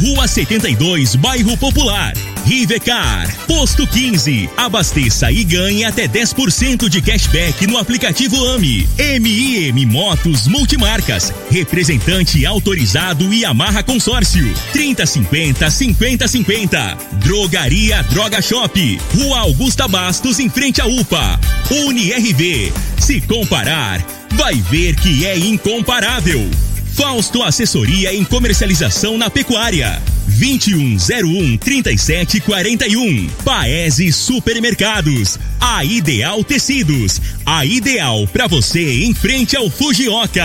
[0.00, 2.12] Rua 72, Bairro Popular.
[2.44, 3.34] Rivecar.
[3.46, 4.50] Posto 15.
[4.56, 8.88] Abasteça e ganhe até 10% de cashback no aplicativo AMI.
[9.20, 11.32] MIM Motos Multimarcas.
[11.50, 14.52] Representante autorizado e amarra consórcio.
[14.72, 16.98] 3050 5050.
[17.12, 18.98] Drogaria Droga Shop.
[19.14, 21.40] Rua Augusta Bastos em frente à UPA.
[21.70, 22.72] UniRV.
[22.98, 26.50] Se comparar, vai ver que é incomparável.
[26.94, 30.00] Fausto Assessoria em Comercialização na Pecuária.
[30.28, 33.28] 2101 3741.
[33.44, 35.38] Paese Supermercados.
[35.60, 37.20] A Ideal Tecidos.
[37.44, 40.44] A ideal para você em frente ao Fujioka.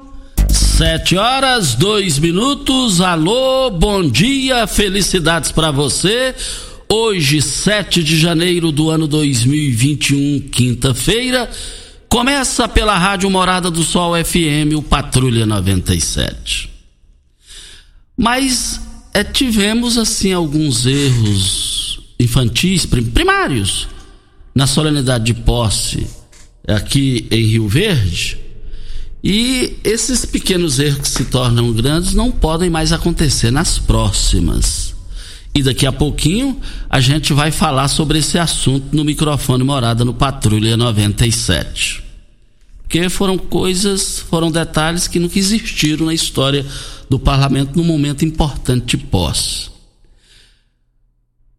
[0.81, 3.01] Sete horas, dois minutos.
[3.01, 6.33] Alô, bom dia, felicidades para você.
[6.89, 11.47] Hoje, 7 de janeiro do ano 2021, quinta-feira,
[12.09, 16.67] começa pela Rádio Morada do Sol FM, o Patrulha 97.
[18.17, 18.81] Mas
[19.13, 23.87] é, tivemos, assim, alguns erros infantis, primários,
[24.55, 26.07] na solenidade de posse
[26.67, 28.50] aqui em Rio Verde
[29.23, 34.95] e esses pequenos erros que se tornam grandes não podem mais acontecer nas próximas.
[35.53, 36.59] E daqui a pouquinho
[36.89, 42.03] a gente vai falar sobre esse assunto no microfone Morada no Patrulha 97.
[42.81, 46.65] Porque foram coisas, foram detalhes que nunca existiram na história
[47.09, 49.69] do parlamento num momento importante de posse.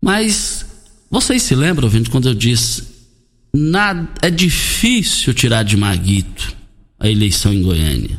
[0.00, 0.66] Mas
[1.10, 2.82] vocês se lembram, gente, quando eu disse
[3.54, 6.61] nada, é difícil tirar de Maguito
[7.02, 8.16] a eleição em Goiânia.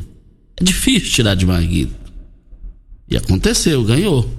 [0.58, 2.12] É difícil tirar de Maguito.
[3.08, 4.30] E aconteceu, ganhou.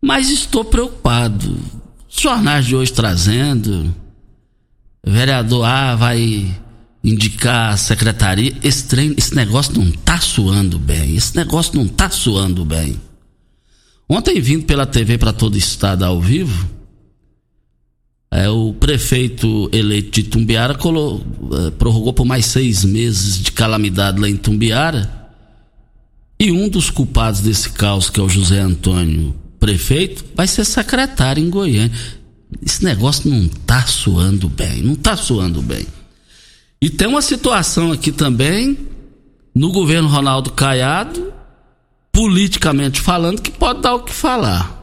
[0.00, 1.58] Mas estou preocupado.
[2.08, 3.92] Os jornais de hoje trazendo.
[5.04, 6.56] Vereador A vai
[7.02, 8.56] indicar a secretaria.
[8.62, 11.16] Esse, trem, esse negócio não tá suando bem.
[11.16, 13.00] Esse negócio não tá suando bem.
[14.08, 16.70] Ontem, vindo pela TV para todo o estado ao vivo,
[18.30, 24.20] é, o prefeito eleito de Tumbiara colo, é, prorrogou por mais seis meses de calamidade
[24.20, 25.26] lá em Tumbiara.
[26.38, 31.42] E um dos culpados desse caos, que é o José Antônio, prefeito, vai ser secretário
[31.42, 31.92] em Goiânia.
[32.64, 35.86] Esse negócio não tá suando bem, não tá suando bem.
[36.80, 38.76] E tem uma situação aqui também,
[39.54, 41.32] no governo Ronaldo Caiado,
[42.12, 44.75] politicamente falando, que pode dar o que falar.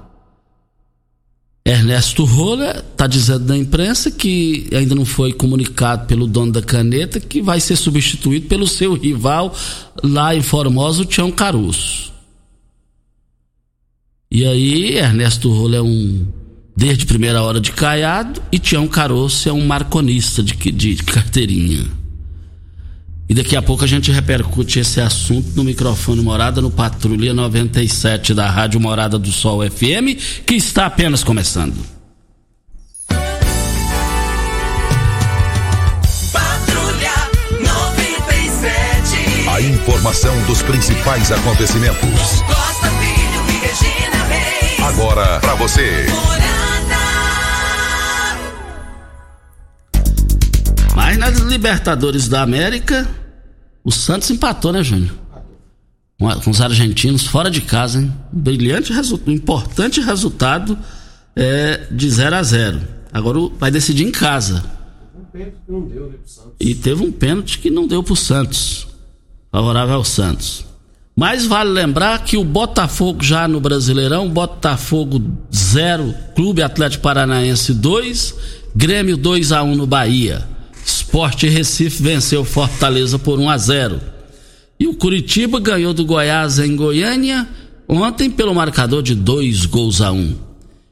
[1.66, 7.22] Ernesto Roller está dizendo na imprensa que ainda não foi comunicado pelo dono da caneta
[7.22, 9.56] que vai ser substituído pelo seu rival
[10.03, 12.12] lá em Formosa, o Tião Caruso.
[14.29, 16.28] E aí, Ernesto Roller é um
[16.75, 22.02] desde primeira hora de caiado e Tião Caroço é um marconista de, de carteirinha.
[23.27, 28.33] E daqui a pouco a gente repercute esse assunto no microfone Morada no Patrulha 97
[28.33, 31.73] da Rádio Morada do Sol FM, que está apenas começando.
[36.31, 37.13] Patrulha
[37.61, 39.49] 97.
[39.49, 42.41] A informação dos principais acontecimentos.
[42.41, 44.79] Costa Filho e Regina Reis.
[44.81, 46.07] Agora para você.
[51.13, 53.07] Mas nas Libertadores da América,
[53.83, 55.13] o Santos empatou, né, Júnior?
[56.18, 58.12] Com, os argentinos fora de casa, hein?
[58.33, 60.75] Um brilhante resultado, um importante resultado
[61.36, 62.81] é, de 0 a 0
[63.12, 64.63] Agora vai decidir em casa.
[66.60, 68.88] E teve um pênalti que não deu pro Santos.
[69.51, 70.66] Favorável ao Santos.
[71.16, 75.21] Mas vale lembrar que o Botafogo já no Brasileirão, Botafogo
[75.54, 78.36] 0, Clube Atlético Paranaense 2,
[78.75, 80.52] Grêmio 2 a 1 no Bahia.
[81.13, 84.01] Esporte Recife venceu Fortaleza por 1 a 0.
[84.80, 87.48] E o Curitiba ganhou do Goiás em Goiânia
[87.88, 90.33] ontem pelo marcador de dois gols a um.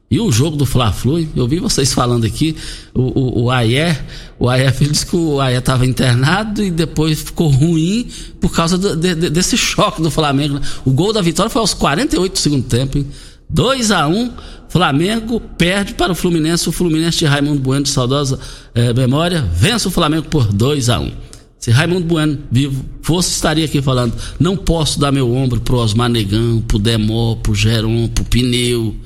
[0.08, 2.54] E o jogo do Fla-Flu, eu vi vocês falando aqui,
[2.94, 4.00] o, o, o Ayer,
[4.38, 8.06] o Ayer disse que o Ayer estava internado e depois ficou ruim
[8.40, 10.60] por causa do, de, desse choque do Flamengo.
[10.84, 13.08] O gol da vitória foi aos 48 do segundo tempo, hein?
[13.50, 14.30] 2 a 1 um,
[14.72, 18.38] Flamengo perde para o Fluminense, o Fluminense de Raimundo Bueno de saudosa
[18.74, 21.12] eh, memória, vence o Flamengo por 2 a 1 um.
[21.58, 26.08] Se Raimundo Bueno vivo fosse, estaria aqui falando, não posso dar meu ombro pro Osmar
[26.08, 28.96] Negão, pro Demó, pro Geron, pro Pneu,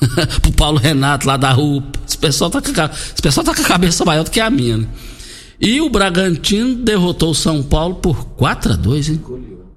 [0.40, 1.84] pro Paulo Renato lá da rua.
[2.08, 4.86] Esse pessoal, tá com a, tá com a cabeça maior do que a minha, né?
[5.60, 9.20] E o Bragantino derrotou o São Paulo por 4 a 2 hein?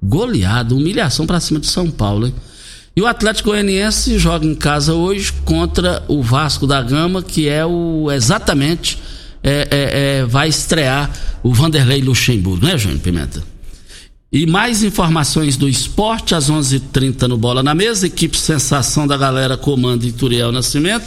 [0.01, 2.33] Goleado, humilhação para cima de São Paulo, hein?
[2.95, 7.65] E o Atlético Goianiense joga em casa hoje contra o Vasco da Gama, que é
[7.65, 8.99] o exatamente
[9.41, 11.11] é, é, é, vai estrear
[11.41, 13.43] o Vanderlei Luxemburgo, né, Júnior Pimenta?
[14.31, 18.07] E mais informações do esporte às 11:30 h 30 no Bola na Mesa.
[18.07, 21.05] Equipe Sensação da Galera comando Ituriel Nascimento,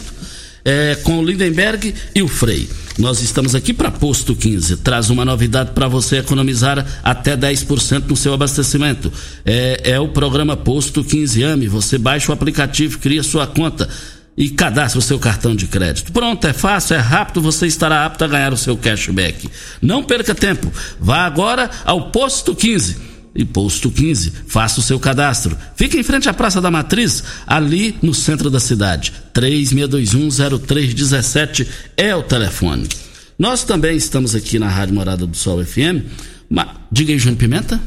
[0.63, 2.69] é, com o Lindenberg e o Frei.
[2.97, 4.77] Nós estamos aqui para Posto 15.
[4.77, 9.13] Traz uma novidade para você economizar até 10% no seu abastecimento.
[9.45, 11.67] É, é o programa Posto 15 AME.
[11.67, 13.87] Você baixa o aplicativo, cria sua conta
[14.35, 16.11] e cadastre o seu cartão de crédito.
[16.11, 19.47] Pronto, é fácil, é rápido, você estará apto a ganhar o seu cashback.
[19.79, 20.71] Não perca tempo.
[20.99, 24.33] Vá agora ao Posto 15 e posto 15.
[24.47, 25.55] Faça o seu cadastro.
[25.75, 29.13] Fique em frente à Praça da Matriz, ali no centro da cidade.
[29.33, 32.89] 36210317 é o telefone.
[33.37, 36.03] Nós também estamos aqui na Rádio Morada do Sol FM.
[36.49, 37.79] Mas, diga aí, Júnior Pimenta.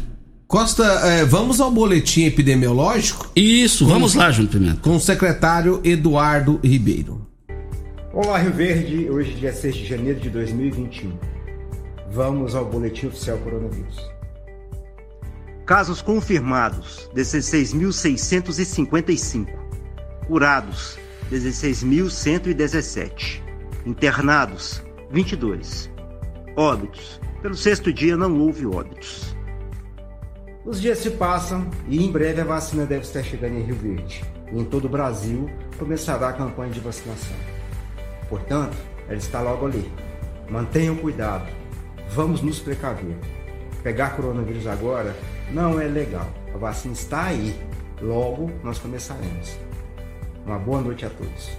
[0.46, 3.30] Costa, é, vamos ao boletim epidemiológico?
[3.34, 4.78] Isso, com, vamos lá, Júnior Pimenta.
[4.80, 7.26] Com o secretário Eduardo Ribeiro.
[8.12, 9.10] Olá, Rio Verde.
[9.10, 11.12] Hoje, dia 6 de janeiro de 2021.
[12.12, 13.96] Vamos ao boletim oficial coronavírus.
[15.70, 19.46] Casos confirmados: 16.655.
[20.26, 20.98] Curados:
[21.30, 23.40] 16.117.
[23.86, 24.82] Internados:
[25.12, 25.88] 22.
[26.56, 29.36] Óbitos: pelo sexto dia não houve óbitos.
[30.64, 34.24] Os dias se passam e em breve a vacina deve estar chegando em Rio Verde.
[34.52, 37.36] E em todo o Brasil começará a campanha de vacinação.
[38.28, 38.76] Portanto,
[39.06, 39.88] ela está logo ali.
[40.50, 41.46] Mantenham cuidado.
[42.08, 43.16] Vamos nos precaver.
[43.84, 45.14] Pegar coronavírus agora
[45.52, 46.32] não é legal.
[46.54, 47.54] A vacina está aí.
[48.00, 49.56] Logo nós começaremos.
[50.46, 51.50] Uma boa noite a todos.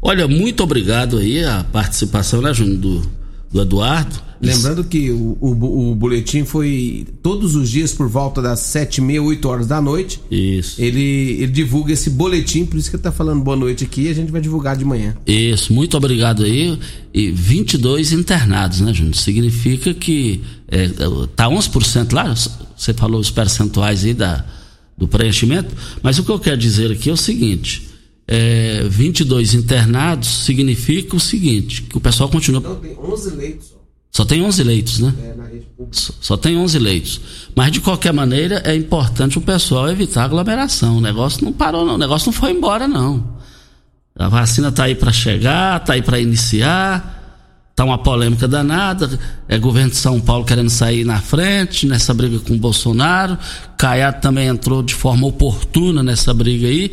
[0.00, 3.02] Olha, muito obrigado aí a participação, né, do,
[3.50, 4.27] do Eduardo.
[4.40, 9.00] Lembrando que o, o, o, boletim foi todos os dias por volta das sete e
[9.00, 10.20] meia, oito horas da noite.
[10.30, 10.80] Isso.
[10.80, 14.08] Ele, ele divulga esse boletim, por isso que ele tá falando boa noite aqui e
[14.08, 15.16] a gente vai divulgar de manhã.
[15.26, 16.78] Isso, muito obrigado aí.
[17.12, 19.16] E 22 internados, né, Júnior?
[19.16, 20.88] Significa que é,
[21.34, 22.34] tá 11% lá,
[22.76, 24.44] você falou os percentuais aí da,
[24.96, 27.88] do preenchimento, mas o que eu quero dizer aqui é o seguinte
[28.28, 32.60] é, 22 internados significa o seguinte, que o pessoal continua...
[32.60, 33.77] Não, tem 11 leitos.
[34.18, 35.14] Só tem 11 leitos, né?
[35.22, 35.36] É,
[35.92, 37.20] só tem 11 leitos.
[37.54, 40.96] Mas, de qualquer maneira, é importante o pessoal evitar aglomeração.
[40.96, 41.94] O negócio não parou, não.
[41.94, 43.38] O negócio não foi embora, não.
[44.18, 47.70] A vacina está aí para chegar, está aí para iniciar.
[47.76, 49.08] Tá uma polêmica danada.
[49.46, 53.38] É governo de São Paulo querendo sair na frente nessa briga com o Bolsonaro.
[53.76, 56.90] Caiado também entrou de forma oportuna nessa briga aí.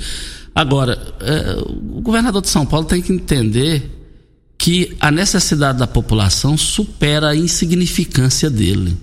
[0.53, 3.94] Agora, é, o governador de São Paulo tem que entender
[4.57, 8.95] que a necessidade da população supera a insignificância dele.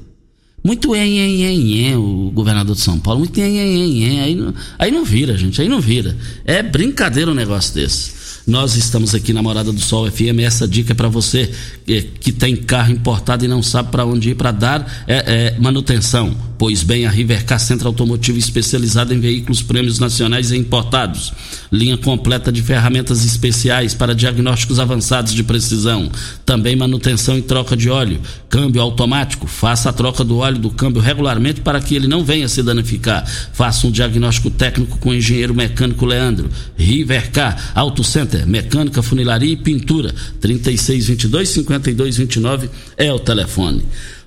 [0.64, 4.34] Muito en, en, en, en, o governador de São Paulo, muito en, en, en, aí,
[4.36, 6.16] não, aí não vira, gente, aí não vira.
[6.44, 8.22] É brincadeira um negócio desse.
[8.46, 10.40] Nós estamos aqui na Morada do Sol FM.
[10.40, 11.50] Essa dica é para você
[11.86, 15.60] que, que, tem carro importado e não sabe para onde ir para dar é, é,
[15.60, 16.36] manutenção.
[16.62, 21.32] Pois bem, a Rivercar Centro Automotivo especializada em veículos prêmios nacionais e importados.
[21.72, 26.08] Linha completa de ferramentas especiais para diagnósticos avançados de precisão.
[26.46, 28.20] Também manutenção e troca de óleo.
[28.48, 29.48] Câmbio automático.
[29.48, 33.26] Faça a troca do óleo do câmbio regularmente para que ele não venha se danificar.
[33.52, 36.48] Faça um diagnóstico técnico com o engenheiro mecânico Leandro.
[36.76, 40.14] Rivercar Auto Center mecânica, funilaria e pintura.
[40.40, 43.82] 3622 5229 é o telefone.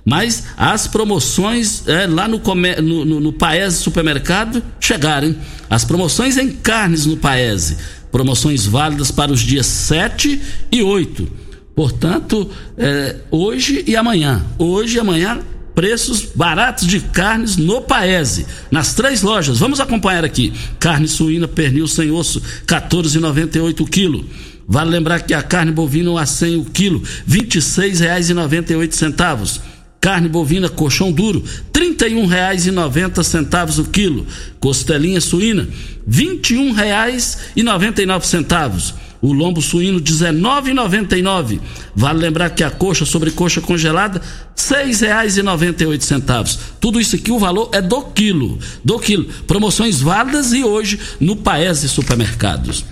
[0.06, 5.26] Mas as promoções é, lá no, no, no, no Paese Supermercado chegaram.
[5.26, 5.36] Hein?
[5.68, 7.76] As promoções em carnes no Paese.
[8.12, 11.28] Promoções válidas para os dias 7 e 8.
[11.74, 12.48] Portanto,
[12.78, 14.46] é, hoje e amanhã.
[14.56, 15.40] Hoje e amanhã
[15.74, 19.58] preços baratos de carnes no Paese, nas três lojas.
[19.58, 20.50] Vamos acompanhar aqui.
[20.78, 24.24] Carne suína, pernil sem osso, 14,98 o quilo.
[24.66, 29.75] Vale lembrar que a carne bovina a 100 o quilo, R$ 26,98.
[30.06, 31.42] Carne bovina colchão duro,
[31.74, 34.24] R$ R$ 31,90 o quilo.
[34.60, 35.68] Costelinha suína, R$
[36.06, 38.94] 21,99.
[39.20, 41.58] O lombo suíno, R$ 19,99.
[41.92, 44.24] Vale lembrar que a coxa sobre coxa congelada, R$
[44.56, 46.56] 6,98.
[46.78, 48.60] Tudo isso aqui, o valor é do quilo.
[48.84, 49.24] Do quilo.
[49.44, 52.84] Promoções válidas e hoje no Paese Supermercados.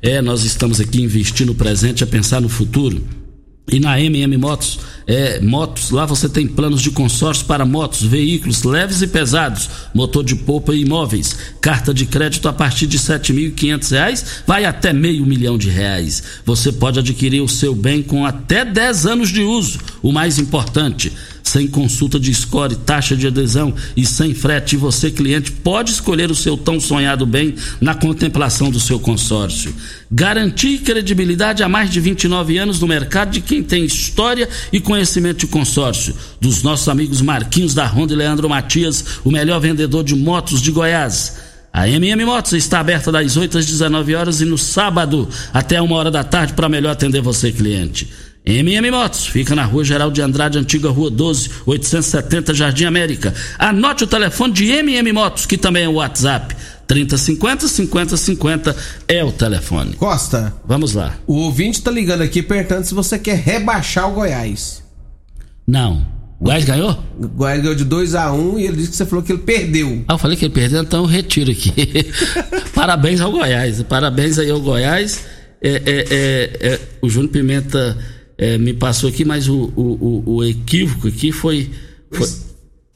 [0.00, 3.21] É, nós estamos aqui investindo no presente a pensar no futuro.
[3.70, 8.64] E na MM Motos, é, motos, lá você tem planos de consórcio para motos, veículos
[8.64, 13.02] leves e pesados, motor de polpa e imóveis, carta de crédito a partir de R$
[13.04, 16.22] 7.500, vai até meio milhão de reais.
[16.44, 19.78] Você pode adquirir o seu bem com até 10 anos de uso.
[20.02, 21.12] O mais importante,
[21.52, 26.34] sem consulta de score, taxa de adesão e sem frete, você, cliente, pode escolher o
[26.34, 29.74] seu tão sonhado bem na contemplação do seu consórcio.
[30.10, 35.40] Garantir credibilidade há mais de 29 anos no mercado de quem tem história e conhecimento
[35.40, 36.16] de consórcio.
[36.40, 40.70] Dos nossos amigos Marquinhos da Honda e Leandro Matias, o melhor vendedor de motos de
[40.70, 41.36] Goiás.
[41.70, 45.96] A MM Motos está aberta das 8 às 19 horas e no sábado até uma
[45.96, 48.08] hora da tarde para melhor atender você, cliente.
[48.44, 53.32] MM Motos, fica na rua Geral de Andrade, antiga rua 12, 870, Jardim América.
[53.56, 56.56] Anote o telefone de MM Motos, que também é o WhatsApp.
[56.88, 59.94] 3050 5050 é o telefone.
[59.94, 61.14] Costa, Vamos lá.
[61.26, 64.82] o ouvinte tá ligando aqui perguntando se você quer rebaixar o Goiás.
[65.66, 66.04] Não.
[66.40, 66.98] O Goiás ganhou?
[67.18, 70.04] O Goiás ganhou de 2x1 e ele disse que você falou que ele perdeu.
[70.08, 71.72] Ah, eu falei que ele perdeu, então eu retiro aqui.
[72.74, 73.80] Parabéns ao Goiás.
[73.84, 75.24] Parabéns aí ao Goiás.
[75.62, 77.96] É, é, é, é, o Júnior Pimenta
[78.42, 81.70] é, me passou aqui, mas o, o, o, equívoco aqui foi.
[82.10, 82.28] Foi,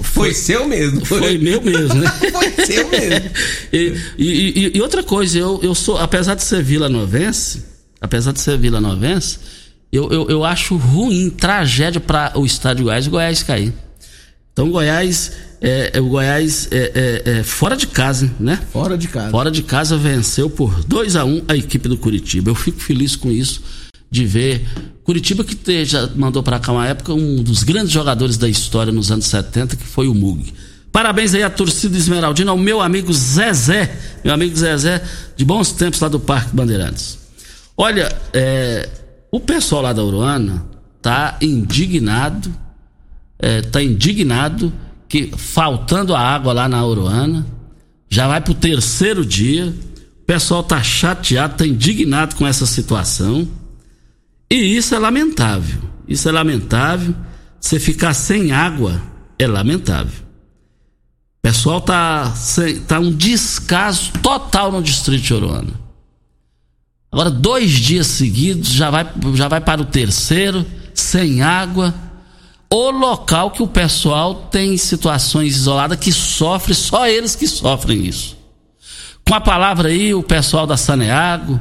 [0.03, 1.05] Foi seu mesmo.
[1.05, 2.11] foi meu mesmo, né?
[2.33, 3.31] Foi seu mesmo.
[3.73, 7.63] e, e- e- e outra coisa, eu, eu sou, apesar de ser Vila Novense,
[8.01, 9.39] apesar de ser Vila Novense,
[9.93, 13.73] eu, eu, eu acho ruim, tragédia para o estado de Goiás, o Goiás cair.
[14.53, 18.61] Então, Goiás, é, é, o Goiás é, é, é fora de casa, né?
[18.73, 19.31] Fora de casa.
[19.31, 22.51] Fora de casa venceu por 2 a 1 a equipe do Curitiba.
[22.51, 23.63] Eu fico feliz com isso,
[24.11, 24.67] de ver
[25.05, 28.93] Curitiba que te- já mandou para cá uma época um dos grandes jogadores da história
[28.93, 30.53] nos anos 70, que foi o Mug.
[30.91, 33.95] Parabéns aí à torcida Esmeraldina, ao meu amigo Zezé,
[34.25, 35.03] meu amigo Zezé,
[35.37, 37.19] de bons tempos lá do Parque Bandeirantes.
[37.77, 38.89] Olha, é,
[39.31, 40.65] o pessoal lá da Uruana
[41.03, 42.53] tá indignado,
[43.39, 44.73] é, tá indignado
[45.09, 47.47] que faltando a água lá na Uruana,
[48.09, 49.67] já vai pro terceiro dia,
[50.23, 53.47] o pessoal tá chateado, tá indignado com essa situação.
[54.51, 55.83] E isso é lamentável.
[56.07, 57.15] Isso é lamentável.
[57.61, 59.03] Você ficar sem água
[59.39, 60.25] é lamentável.
[61.39, 65.87] O pessoal tá, sem, tá um descaso total no distrito de Uruana.
[67.11, 71.95] Agora, dois dias seguidos, já vai, já vai para o terceiro, sem água.
[72.71, 78.37] O local que o pessoal tem situações isoladas que sofre, só eles que sofrem isso.
[79.27, 81.61] Com a palavra aí, o pessoal da Saneago,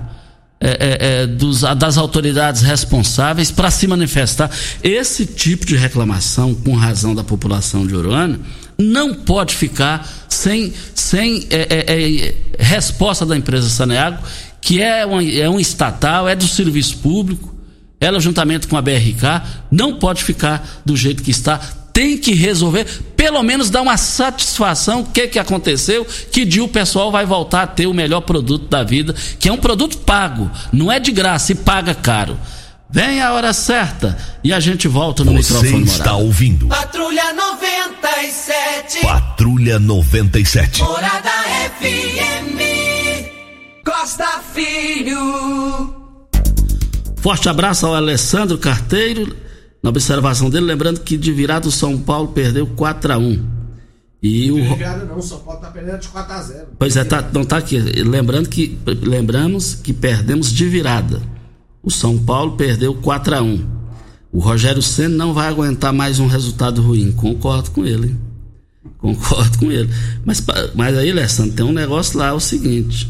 [0.59, 4.49] é, é, é, dos, das autoridades responsáveis para se manifestar.
[4.81, 8.39] Esse tipo de reclamação, com razão da população de Uruana,
[8.77, 14.23] não pode ficar sem, sem é, é, é, resposta da empresa Saneago,
[14.61, 17.53] que é um, é um estatal, é do serviço público,
[17.99, 21.59] ela juntamente com a BRK, não pode ficar do jeito que está.
[21.95, 22.83] Tem que resolver,
[23.15, 27.61] pelo menos dar uma satisfação, o que, que aconteceu, que dia o pessoal vai voltar
[27.61, 31.13] a ter o melhor produto da vida, que é um produto pago, não é de
[31.13, 32.37] graça e paga caro.
[32.89, 36.25] Vem a hora certa e a gente volta no Você microfone está morado.
[36.25, 38.99] ouvindo Patrulha 97.
[39.01, 40.83] Patrulha 97.
[40.83, 41.31] Morada
[41.79, 42.59] FM.
[43.85, 45.95] Costa Filho.
[47.21, 49.44] Forte abraço ao Alessandro Carteiro.
[49.85, 53.45] Na observação dele, lembrando que de virada o São Paulo perdeu 4 a 1
[54.23, 54.71] E o.
[54.71, 55.21] Obrigado, não.
[55.21, 56.63] São Paulo tá perdendo de 4x0.
[56.79, 57.77] Pois é, tá, não tá aqui.
[57.77, 61.21] Lembrando que lembramos que perdemos de virada.
[61.83, 63.63] O São Paulo perdeu 4 a 1
[64.31, 67.11] O Rogério Senna não vai aguentar mais um resultado ruim.
[67.11, 68.17] Concordo com ele.
[68.97, 69.87] Concordo com ele.
[70.25, 73.07] Mas, mas aí, Alessandro, tem um negócio lá, é o seguinte.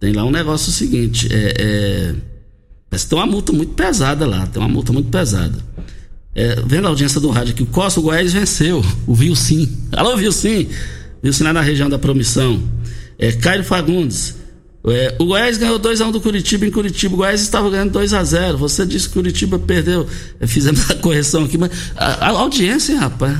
[0.00, 1.28] Tem lá um negócio seguinte.
[1.32, 2.14] É, é,
[3.02, 4.46] que tem uma multa muito pesada lá.
[4.46, 5.58] Tem uma multa muito pesada.
[6.34, 8.84] É, vendo a audiência do rádio aqui, o Costa Goiás venceu.
[9.06, 9.68] O Viu Sim.
[9.92, 10.68] Alô, Viu Sim.
[11.22, 12.62] Viu Sim lá na região da Promissão.
[13.18, 14.36] É, Caio Fagundes.
[14.86, 17.14] É, o Goiás ganhou 2x1 do Curitiba em Curitiba.
[17.14, 18.56] O Goiás estava ganhando 2x0.
[18.56, 20.06] Você disse que Curitiba perdeu.
[20.40, 23.38] É, fizemos a correção aqui, mas a, a audiência, rapaz.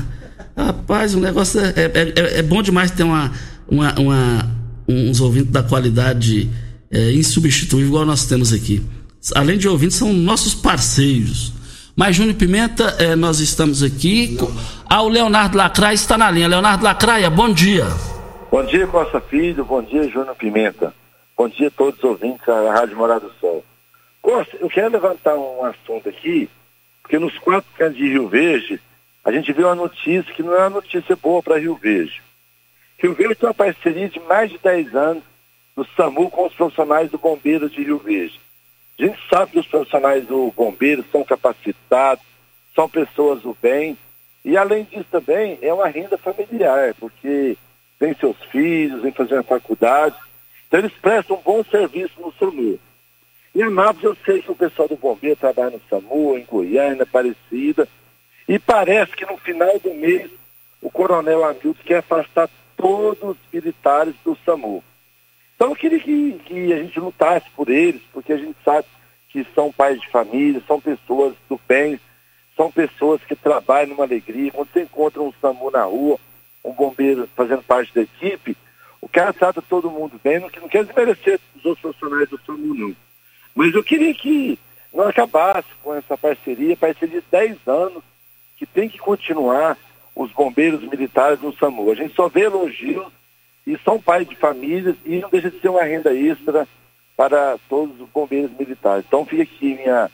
[0.57, 3.31] Rapaz, o negócio é, é, é- é bom demais ter uma,
[3.69, 4.51] uma, uma-
[4.87, 6.49] uns ouvintes da qualidade
[6.89, 8.81] é, insubstituível, igual nós temos aqui.
[9.33, 11.51] Além de ouvintes, são nossos parceiros.
[11.95, 14.37] Mas, Júnior Pimenta, eh, nós estamos aqui.
[14.87, 16.47] Ah, o Leonardo Lacraia está na linha.
[16.47, 17.85] Leonardo Lacraia, bom dia.
[18.51, 19.63] Bom dia, Costa Filho.
[19.63, 20.93] Bom dia, Júnior Pimenta.
[21.37, 23.63] Bom dia a todos os ouvintes da Rádio Morado do Sol.
[24.21, 26.49] Costa, eu quero levantar um assunto aqui,
[27.01, 28.79] porque nos quatro cantos de Rio Verde,
[29.23, 32.21] a gente viu uma notícia que não é uma notícia boa para Rio Verde.
[32.97, 35.23] Rio Verde tem uma parceria de mais de 10 anos
[35.75, 38.39] no SAMU com os profissionais do Bombeiro de Rio Verde.
[38.97, 42.23] A gente sabe que os profissionais do Bombeiro são capacitados,
[42.73, 43.97] são pessoas do bem,
[44.43, 47.57] e além disso também é uma renda familiar, porque
[47.99, 50.15] tem seus filhos, vem fazer a faculdade,
[50.67, 52.79] então eles prestam um bom serviço no SAMU.
[53.53, 57.87] Em Anápolis eu sei que o pessoal do Bombeiro trabalha no SAMU, em Goiânia, Aparecida,
[58.47, 60.29] e parece que no final do mês
[60.81, 64.83] o coronel Hamilton quer afastar todos os militares do SAMU.
[65.55, 68.85] Então eu queria que, que a gente lutasse por eles, porque a gente sabe
[69.29, 71.99] que são pais de família, são pessoas do bem,
[72.55, 74.51] são pessoas que trabalham numa alegria.
[74.51, 76.19] Quando você encontra um SAMU na rua,
[76.63, 78.55] um bombeiro fazendo parte da equipe,
[79.01, 82.73] o cara trata todo mundo bem, não, não quer desmerecer os outros profissionais do SAMU,
[82.73, 82.95] não.
[83.53, 84.59] Mas eu queria que
[84.93, 88.03] não acabasse com essa parceria, parceria de 10 anos,
[88.57, 89.77] que tem que continuar
[90.15, 91.91] os bombeiros militares no SAMU.
[91.91, 93.05] A gente só vê elogios
[93.65, 96.67] e são pais de famílias e não deixa de ser uma renda extra
[97.17, 99.05] para todos os bombeiros militares.
[99.07, 100.09] Então fica aqui minha,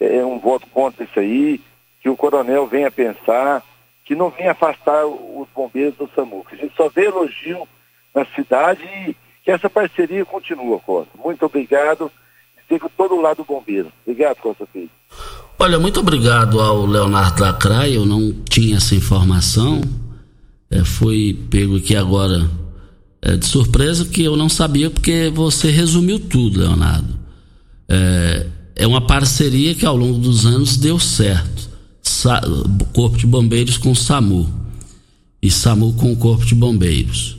[0.00, 1.60] é, um voto contra isso aí,
[2.00, 3.62] que o coronel venha pensar,
[4.04, 7.66] que não venha afastar os bombeiros do SAMU, que a gente só vê elogio
[8.14, 11.10] na cidade e que essa parceria continua, Costa.
[11.22, 12.10] Muito obrigado.
[12.66, 13.92] Fico todo lado do bombeiro.
[14.06, 14.90] Obrigado, Costa Filho.
[15.58, 19.82] Olha, muito obrigado ao Leonardo Lacraia, eu não tinha essa informação.
[20.70, 22.48] É, fui pego aqui agora
[23.24, 27.18] é, de surpresa que eu não sabia porque você resumiu tudo, Leonardo.
[27.88, 31.70] É, é uma parceria que ao longo dos anos deu certo.
[32.02, 32.42] Sa
[32.92, 34.52] Corpo de Bombeiros com o SAMU
[35.40, 37.38] e SAMU com o Corpo de Bombeiros.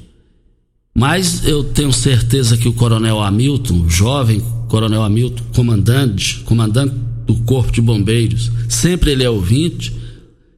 [0.97, 6.95] Mas eu tenho certeza que o Coronel Hamilton, jovem Coronel Hamilton, comandante, comandante
[7.27, 9.93] do Corpo de Bombeiros, sempre ele é ouvinte,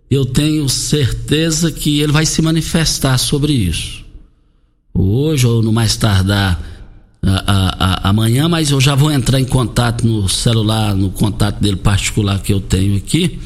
[0.09, 4.06] eu tenho certeza que ele vai se manifestar sobre isso
[4.97, 6.61] hoje ou no mais tardar
[7.23, 12.39] a, amanhã, mas eu já vou entrar em contato no celular, no contato dele particular
[12.39, 13.39] que eu tenho aqui,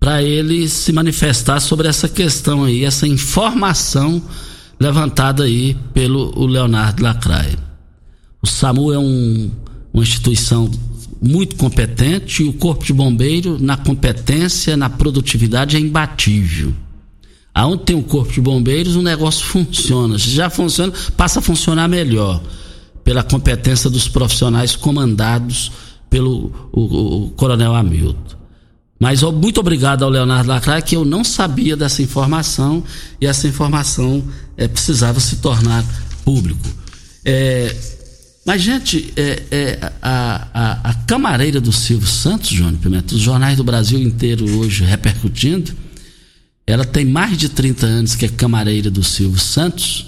[0.00, 4.22] para ele se manifestar sobre essa questão aí, essa informação
[4.80, 7.58] levantada aí pelo Leonardo Lacraia.
[8.42, 9.50] O SAMU é um,
[9.92, 10.70] uma instituição
[11.20, 16.72] muito competente e o Corpo de Bombeiro, na competência, na produtividade, é imbatível.
[17.58, 20.16] Aonde tem o corpo de bombeiros, o negócio funciona.
[20.16, 22.40] Se já funciona, passa a funcionar melhor.
[23.02, 25.72] Pela competência dos profissionais comandados
[26.08, 28.36] pelo o, o Coronel Hamilton.
[29.00, 32.84] Mas ó, muito obrigado ao Leonardo Lacraia, que eu não sabia dessa informação
[33.20, 34.22] e essa informação
[34.56, 35.84] é, precisava se tornar
[36.24, 36.68] público.
[37.24, 37.74] É,
[38.46, 43.56] mas, gente, é, é, a, a, a, camareira do Silvio Santos, Júnior Pimenta, os jornais
[43.56, 45.72] do Brasil inteiro hoje repercutindo,
[46.68, 50.06] ela tem mais de 30 anos que é camareira do Silvio Santos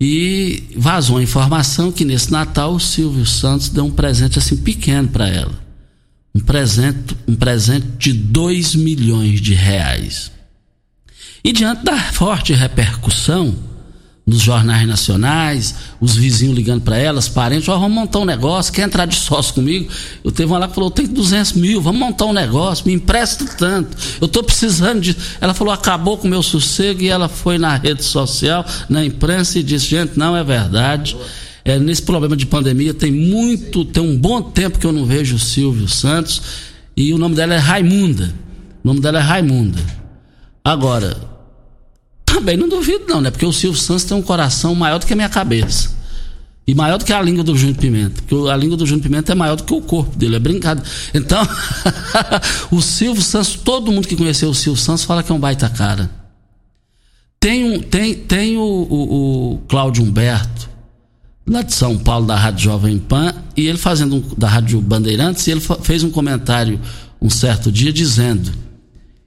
[0.00, 5.08] e vazou a informação que nesse Natal o Silvio Santos deu um presente assim pequeno
[5.08, 5.60] para ela.
[6.32, 10.30] Um presente, um presente de 2 milhões de reais.
[11.42, 13.52] E diante da forte repercussão,
[14.26, 19.06] nos jornais nacionais, os vizinhos ligando para elas, parentes, vamos montar um negócio, quer entrar
[19.06, 19.88] de sócio comigo?
[20.24, 22.92] Eu teve uma lá que falou, eu tenho 200 mil, vamos montar um negócio, me
[22.92, 25.16] empresta tanto, eu estou precisando de...
[25.40, 29.60] Ela falou, acabou com o meu sossego e ela foi na rede social, na imprensa
[29.60, 31.16] e disse, gente, não é verdade,
[31.64, 35.36] é, nesse problema de pandemia tem muito, tem um bom tempo que eu não vejo
[35.36, 36.42] o Silvio Santos
[36.96, 38.34] e o nome dela é Raimunda,
[38.82, 39.80] o nome dela é Raimunda.
[40.64, 41.35] Agora,
[42.36, 43.30] também não duvido, não, né?
[43.30, 45.96] Porque o Silvio Santos tem um coração maior do que a minha cabeça.
[46.66, 48.20] E maior do que a língua do Júnior Pimenta.
[48.20, 50.82] Porque a língua do Júnior Pimenta é maior do que o corpo dele, é brincado.
[51.14, 51.42] Então,
[52.70, 55.68] o Silvio Santos, todo mundo que conheceu o Silvio Santos fala que é um baita
[55.70, 56.10] cara.
[57.40, 60.68] Tem, um, tem, tem o, o, o Cláudio Humberto,
[61.46, 65.46] lá de São Paulo, da Rádio Jovem Pan, e ele fazendo um, da Rádio Bandeirantes,
[65.46, 66.80] e ele fez um comentário
[67.22, 68.65] um certo dia dizendo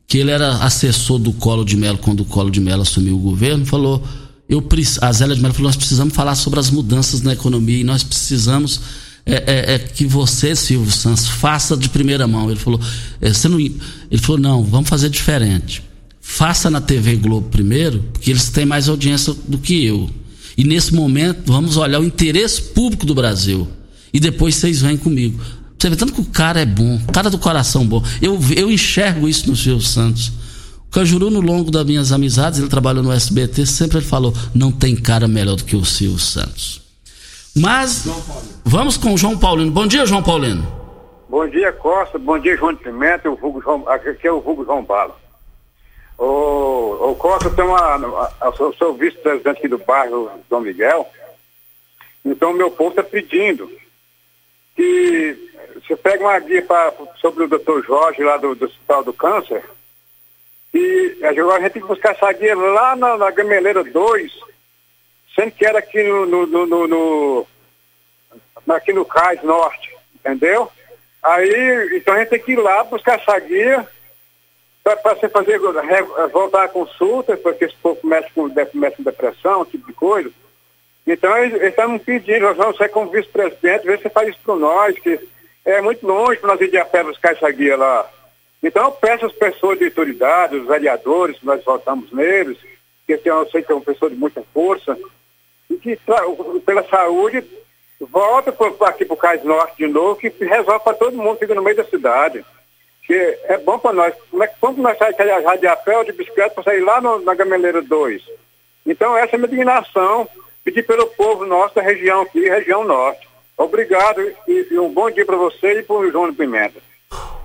[0.10, 3.19] que ele era assessor do Colo de Mello quando o Colo de Mello assumiu o
[3.19, 4.04] governo, falou,
[4.50, 4.67] eu
[5.02, 8.02] a Zélia de Mello falou, nós precisamos falar sobre as mudanças na economia e nós
[8.02, 8.82] precisamos
[9.24, 12.50] é, é, é que você, Silvio Santos, faça de primeira mão.
[12.50, 12.82] Ele falou,
[13.22, 13.78] é, você não, ele
[14.19, 15.84] falou, não, vamos fazer diferente.
[16.19, 20.10] Faça na TV Globo primeiro, porque eles têm mais audiência do que eu.
[20.58, 23.67] E nesse momento, vamos olhar o interesse público do Brasil.
[24.12, 25.39] E depois vocês vêm comigo.
[25.79, 28.03] Você vê tanto que o cara é bom, cara do coração bom.
[28.21, 30.27] Eu, eu enxergo isso no Silvio Santos.
[30.89, 34.73] O Cajuru, no longo das minhas amizades, ele trabalhou no SBT, sempre ele falou: não
[34.73, 36.81] tem cara melhor do que o Silvio Santos.
[37.55, 38.05] Mas
[38.65, 39.71] vamos com o João Paulino.
[39.71, 40.67] Bom dia, João Paulino.
[41.29, 42.19] Bom dia, Costa.
[42.19, 43.29] Bom dia, João de Pimenta.
[43.29, 45.15] O Hugo João, aqui é o Hugo João Bala.
[46.17, 48.31] O, o Costa tem uma.
[48.41, 51.07] Eu sou vice-presidente aqui do bairro São Miguel.
[52.25, 53.69] Então, meu povo está pedindo
[54.75, 55.48] que
[55.85, 59.63] você pegue uma guia pra, sobre o doutor Jorge, lá do, do Hospital do Câncer,
[60.73, 64.31] e agora a gente tem que buscar essa guia lá na, na Gameleira 2,
[65.35, 67.47] sendo que era aqui no, no, no, no, no
[68.73, 70.71] aqui no Cais Norte, entendeu?
[71.21, 73.87] Aí, então a gente tem que ir lá buscar essa guia
[74.83, 75.59] para você fazer,
[76.31, 80.31] voltar a consulta, porque esse povo começa com, começa com depressão, tipo de coisa.
[81.05, 84.97] Então, eles estão pedindo, nós vamos ser como vice-presidente, ver se faz isso para nós,
[84.99, 85.19] que
[85.65, 88.10] é muito longe para nós ir de a pé buscar essa guia lá.
[88.62, 92.58] Então, eu peço às pessoas de autoridade, os vereadores, que nós votamos neles,
[93.06, 94.98] que eu sei que é uma pessoa de muita força,
[95.69, 95.98] e que
[96.65, 97.43] pela saúde
[98.02, 98.54] volta
[98.86, 101.78] aqui para o Cais Norte de novo, que resolve para todo mundo, fica no meio
[101.78, 102.43] da cidade.
[103.06, 103.13] Que
[103.45, 104.13] é bom para nós.
[104.30, 107.02] Como é que quando nós saímos de a pé ou de bicicleta para sair lá
[107.02, 108.22] no, na Gameleira 2?
[108.86, 110.28] Então, essa é a minha indignação
[110.63, 113.28] pedir pelo povo nosso da região aqui, região norte.
[113.60, 116.80] Obrigado e, e um bom dia para você e para o João Pimenta.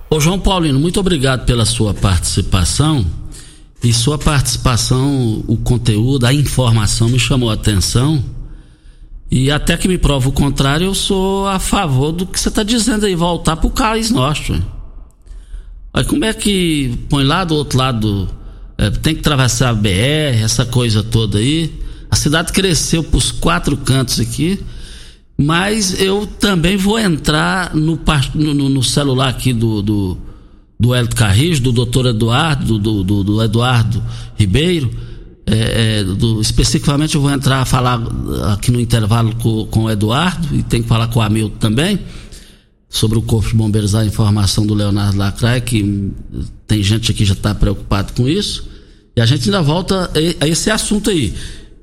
[0.09, 3.05] Ô João Paulino, muito obrigado pela sua participação.
[3.83, 8.23] E sua participação, o conteúdo, a informação me chamou a atenção.
[9.29, 12.63] E até que me prova o contrário, eu sou a favor do que você está
[12.63, 14.63] dizendo aí, voltar para o Cais Norte.
[15.93, 18.29] Aí como é que põe lá do outro lado,
[18.77, 21.73] é, tem que atravessar a BR, essa coisa toda aí.
[22.09, 24.63] A cidade cresceu para os quatro cantos aqui,
[25.37, 27.99] mas eu também vou entrar no,
[28.35, 30.17] no, no celular aqui do, do,
[30.79, 34.01] do Hélio Carrijo, do doutor Eduardo, do, do, do Eduardo
[34.37, 34.89] Ribeiro.
[35.47, 38.01] É, é, do, especificamente eu vou entrar a falar
[38.51, 41.99] aqui no intervalo com, com o Eduardo e tem que falar com o Hamilton também
[42.89, 46.13] sobre o Corpo de Bombeiros, a informação do Leonardo Lacraia, que
[46.65, 48.69] tem gente aqui que já está preocupado com isso.
[49.15, 51.33] E a gente ainda volta a esse assunto aí.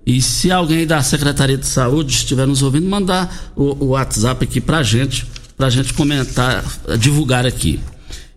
[0.04, 4.60] E se alguém da Secretaria de Saúde estiver nos ouvindo, mandar o, o WhatsApp aqui
[4.60, 6.64] pra gente, pra gente comentar,
[6.98, 7.80] divulgar aqui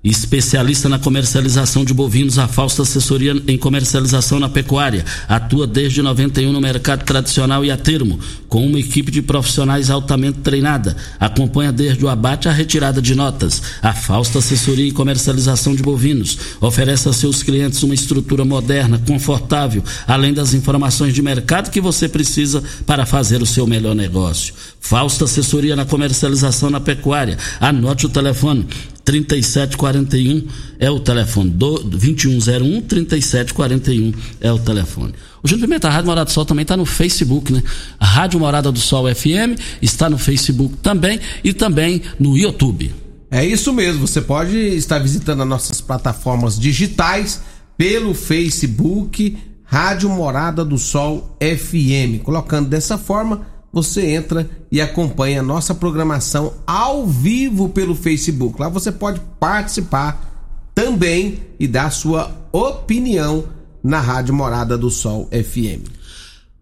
[0.10, 5.04] especialista na comercialização de bovinos, a Fausta Assessoria em Comercialização na Pecuária.
[5.28, 10.40] Atua desde 91 no mercado tradicional e a termo, com uma equipe de profissionais altamente
[10.40, 10.96] treinada.
[11.20, 13.62] Acompanha desde o abate à retirada de notas.
[13.82, 19.84] A Fausta Assessoria em Comercialização de Bovinos oferece a seus clientes uma estrutura moderna, confortável,
[20.08, 24.54] além das informações de mercado que você precisa para fazer o seu melhor negócio.
[24.80, 27.40] Fausta Assessoria na Comercialização na Pecuária.
[27.60, 28.68] Anote o telefone
[29.06, 30.48] 3741
[30.80, 31.52] é o telefone.
[31.52, 35.14] Do, 2101 3741 é o telefone.
[35.44, 37.62] O Júnior Pimenta, a Rádio Morada do Sol também está no Facebook, né?
[38.00, 42.92] A Rádio Morada do Sol FM está no Facebook também e também no YouTube.
[43.30, 47.42] É isso mesmo, você pode estar visitando as nossas plataformas digitais
[47.78, 52.24] pelo Facebook Rádio Morada do Sol FM.
[52.24, 58.58] Colocando dessa forma você entra e acompanha nossa programação ao vivo pelo Facebook.
[58.58, 63.44] Lá você pode participar também e dar sua opinião
[63.84, 65.90] na Rádio Morada do Sol FM.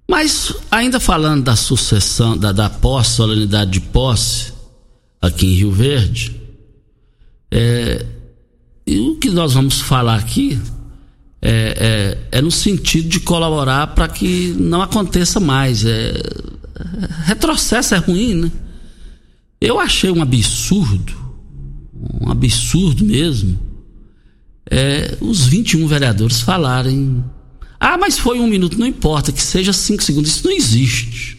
[0.10, 4.52] Mas ainda falando da sucessão, da, da posse, solenidade de posse
[5.22, 6.42] aqui em Rio Verde,
[7.52, 8.04] é,
[8.88, 10.60] e o que nós vamos falar aqui
[11.40, 15.86] é, é, é no sentido de colaborar para que não aconteça mais.
[15.86, 16.14] É,
[17.24, 18.52] retrocesso é ruim, né?
[19.60, 21.14] Eu achei um absurdo,
[22.22, 23.60] um absurdo mesmo,
[24.70, 27.24] é, os 21 vereadores falarem.
[27.80, 30.32] Ah, mas foi um minuto, não importa, que seja cinco segundos.
[30.32, 31.38] Isso não existe.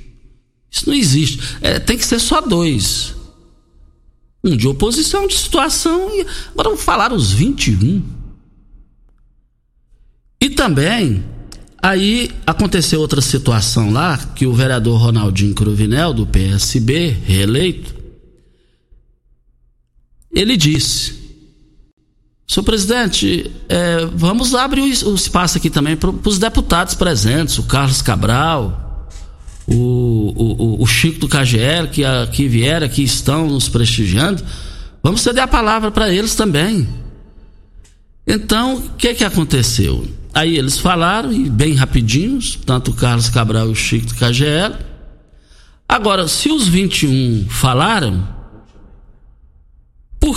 [0.70, 1.40] Isso não existe.
[1.60, 3.14] É, tem que ser só dois.
[4.42, 8.02] Um de oposição, de situação, e agora vamos falar os 21.
[10.40, 11.24] E também
[11.84, 17.94] Aí aconteceu outra situação lá, que o vereador Ronaldinho Cruvinel, do PSB, reeleito,
[20.34, 21.14] ele disse:
[22.48, 28.00] Senhor presidente, é, vamos abrir o, espaço aqui também para os deputados presentes, o Carlos
[28.00, 29.10] Cabral,
[29.66, 34.42] o, o, o Chico do KGL, que, que vieram, que estão nos prestigiando.
[35.02, 36.88] Vamos ceder a palavra para eles também.
[38.26, 40.23] Então, o que, que aconteceu?
[40.34, 44.74] Aí eles falaram, e bem rapidinhos, tanto o Carlos Cabral e o Chico do KGL.
[45.88, 48.34] Agora, se os 21 falaram,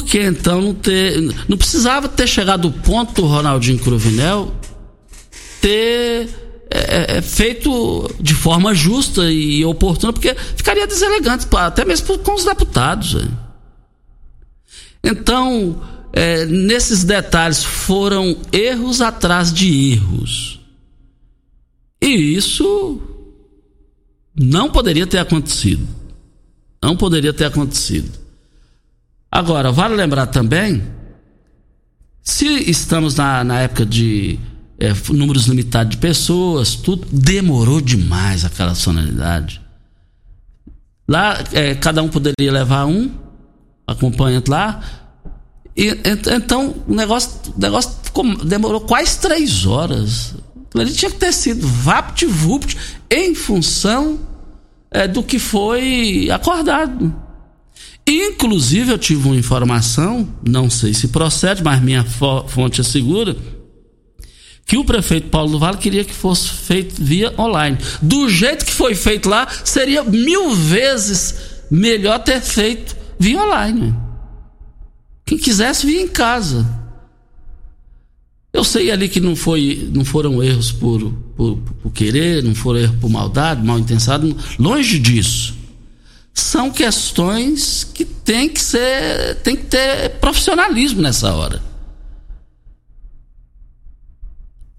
[0.08, 1.20] que então não ter.
[1.48, 4.54] Não precisava ter chegado o ponto do Ronaldinho Cruvinel
[5.62, 6.30] ter
[6.70, 12.34] é, é, é, feito de forma justa e oportuna, porque ficaria deselegante, até mesmo com
[12.34, 13.18] os deputados.
[15.04, 15.82] Então,
[16.18, 20.60] é, nesses detalhes foram erros atrás de erros.
[22.02, 23.00] E isso
[24.36, 25.88] não poderia ter acontecido.
[26.82, 28.18] Não poderia ter acontecido.
[29.32, 30.82] Agora, vale lembrar também,
[32.24, 34.40] se estamos na, na época de
[34.80, 39.62] é, números limitados de pessoas, tudo demorou demais aquela sonoridade.
[41.08, 43.12] Lá, é, cada um poderia levar um
[43.86, 45.07] acompanhante lá.
[45.78, 45.96] E,
[46.34, 50.34] então, o negócio, negócio ficou, demorou quase três horas.
[50.74, 52.76] Ele tinha que ter sido vapt-vupt
[53.12, 54.20] em função
[54.90, 57.14] é, do que foi acordado.
[58.08, 63.36] Inclusive, eu tive uma informação, não sei se procede, mas minha fonte assegura
[64.66, 67.78] que o prefeito Paulo do Vale queria que fosse feito via online.
[68.02, 71.36] Do jeito que foi feito lá, seria mil vezes
[71.70, 74.07] melhor ter feito via online.
[75.28, 76.66] Quem quisesse via em casa.
[78.54, 82.80] Eu sei ali que não, foi, não foram erros por, por, por querer, não foram
[82.80, 85.54] erros por maldade, mal intencionado, longe disso.
[86.34, 91.62] São questões que tem que ser, tem que ter profissionalismo nessa hora.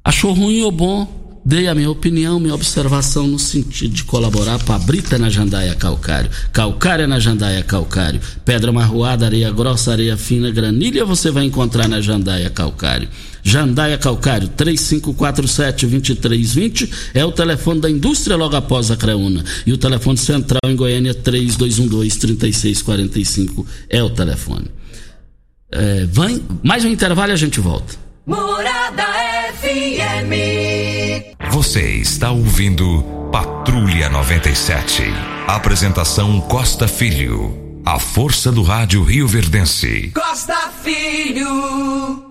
[0.02, 1.27] Achou ruim ou bom?
[1.48, 5.74] Dei a minha opinião, minha observação no sentido de colaborar para a brita na jandaia
[5.74, 11.88] calcário, calcária na jandaia calcário, pedra marroada, areia grossa, areia fina, granilha você vai encontrar
[11.88, 13.08] na jandaia calcário.
[13.42, 19.42] Jandaia Calcário, 3547-2320 é o telefone da indústria logo após a Creuna.
[19.64, 24.66] E o telefone central em Goiânia, 3212-3645 é o telefone.
[25.72, 28.07] É, vai, mais um intervalo e a gente volta.
[28.28, 29.06] Morada
[29.54, 30.32] FM.
[31.50, 35.02] Você está ouvindo Patrulha 97.
[35.46, 37.80] Apresentação Costa Filho.
[37.86, 40.12] A força do rádio Rio Verdense.
[40.14, 42.28] Costa Filho.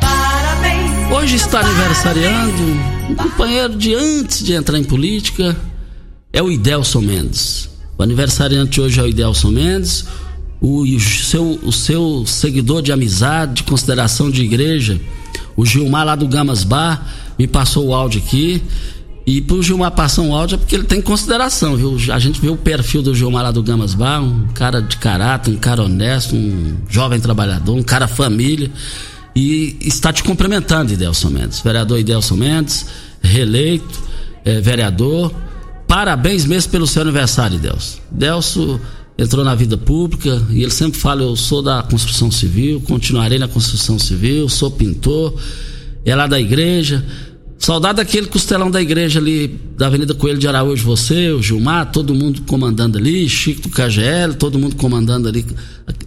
[0.00, 1.12] Parabéns.
[1.12, 2.62] Hoje está aniversariando
[3.10, 5.54] um companheiro de antes de entrar em política.
[6.32, 7.68] É o Idelson Mendes.
[7.98, 10.06] O aniversariante hoje é o Idelson Mendes.
[10.66, 15.00] O, o, seu, o seu seguidor de amizade, de consideração de igreja,
[15.54, 17.06] o Gilmar lá do Gamas Bar
[17.38, 18.60] me passou o áudio aqui.
[19.24, 21.96] E pro Gilmar passar um áudio é porque ele tem consideração, viu?
[22.12, 25.52] A gente vê o perfil do Gilmar lá do Gamas Bar, um cara de caráter,
[25.52, 28.68] um cara honesto, um jovem trabalhador, um cara família.
[29.36, 31.60] E está te cumprimentando, Idelson Mendes.
[31.60, 32.86] Vereador Idelson Mendes,
[33.22, 34.02] reeleito,
[34.44, 35.32] é, vereador.
[35.86, 37.98] Parabéns mesmo pelo seu aniversário, Idelson.
[38.12, 38.80] Idelson
[39.18, 43.48] entrou na vida pública e ele sempre fala: Eu sou da construção civil, continuarei na
[43.48, 45.34] construção civil, sou pintor,
[46.04, 47.04] é lá da igreja.
[47.58, 49.48] Saudade daquele costelão da igreja ali,
[49.78, 54.34] da Avenida Coelho de Araújo, você, o Gilmar, todo mundo comandando ali, Chico do KGL,
[54.34, 55.44] todo mundo comandando ali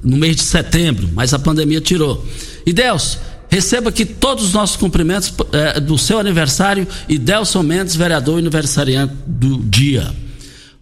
[0.04, 2.24] no mês de setembro, mas a pandemia tirou.
[2.66, 3.18] E Deus,
[3.50, 9.16] receba aqui todos os nossos cumprimentos é, do seu aniversário e Delson Mendes, vereador aniversariante
[9.26, 10.14] do dia.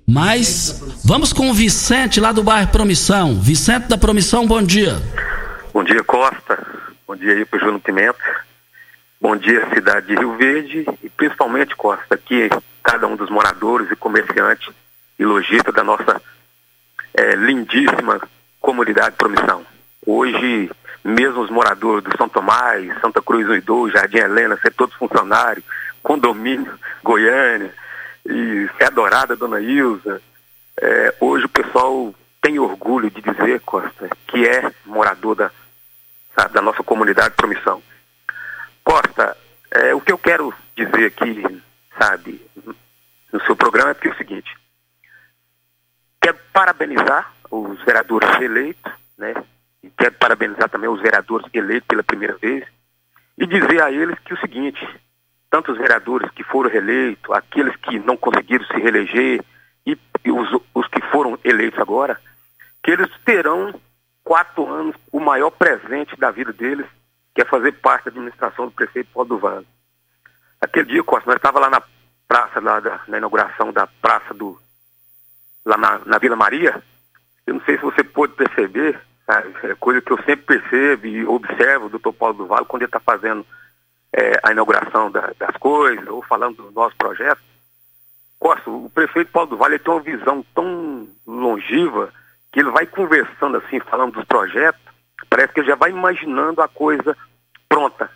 [0.09, 3.35] Mas vamos com o Vicente lá do bairro Promissão.
[3.41, 4.93] Vicente da Promissão, bom dia.
[5.73, 6.65] Bom dia, Costa.
[7.05, 8.45] Bom dia aí pro Júnior Pimenta.
[9.19, 12.49] Bom dia, cidade de Rio Verde e principalmente, Costa, aqui
[12.81, 14.69] cada um dos moradores e comerciantes
[15.19, 16.21] e lojistas da nossa
[17.13, 18.21] é, lindíssima
[18.61, 19.65] comunidade Promissão.
[20.05, 20.71] Hoje,
[21.03, 25.65] mesmo os moradores do São Tomás, Santa Cruz do Idô, Jardim Helena, ser todos funcionários,
[26.01, 27.73] condomínio, Goiânia,
[28.27, 30.21] e ser adorada, dona Ilza.
[30.79, 35.51] É, hoje o pessoal tem orgulho de dizer, Costa, que é morador da,
[36.51, 37.81] da nossa comunidade Promissão.
[38.83, 39.35] Costa,
[39.71, 41.61] é, o que eu quero dizer aqui,
[41.99, 42.41] sabe,
[43.31, 44.55] no seu programa é, é o seguinte.
[46.21, 49.33] Quero parabenizar os vereadores eleitos, né?
[49.83, 52.65] E quero parabenizar também os vereadores eleitos pela primeira vez
[53.37, 54.85] e dizer a eles que o seguinte,
[55.49, 59.43] tanto os vereadores que foram reeleitos, aqueles que não conseguiram se reeleger
[59.85, 59.97] e,
[60.29, 62.19] os, os que foram eleitos agora,
[62.83, 63.73] que eles terão
[64.23, 66.85] quatro anos o maior presente da vida deles,
[67.33, 69.65] que é fazer parte da administração do prefeito Paulo do Vale.
[70.59, 71.83] Aquele dia, Costa, nós estávamos lá na
[72.27, 74.59] praça, lá da, na inauguração da praça do.
[75.63, 76.81] lá na, na Vila Maria.
[77.45, 81.25] Eu não sei se você pôde perceber, sabe, é coisa que eu sempre percebo e
[81.25, 83.45] observo o doutor Paulo do Vale quando ele está fazendo
[84.13, 87.41] é, a inauguração da, das coisas, ou falando do nosso projeto.
[88.39, 92.13] Costa, o prefeito Paulo do Vale tem uma visão tão longeva
[92.51, 94.87] que ele vai conversando assim, falando dos projetos,
[95.29, 97.17] Parece que ele já vai imaginando a coisa
[97.67, 98.09] pronta.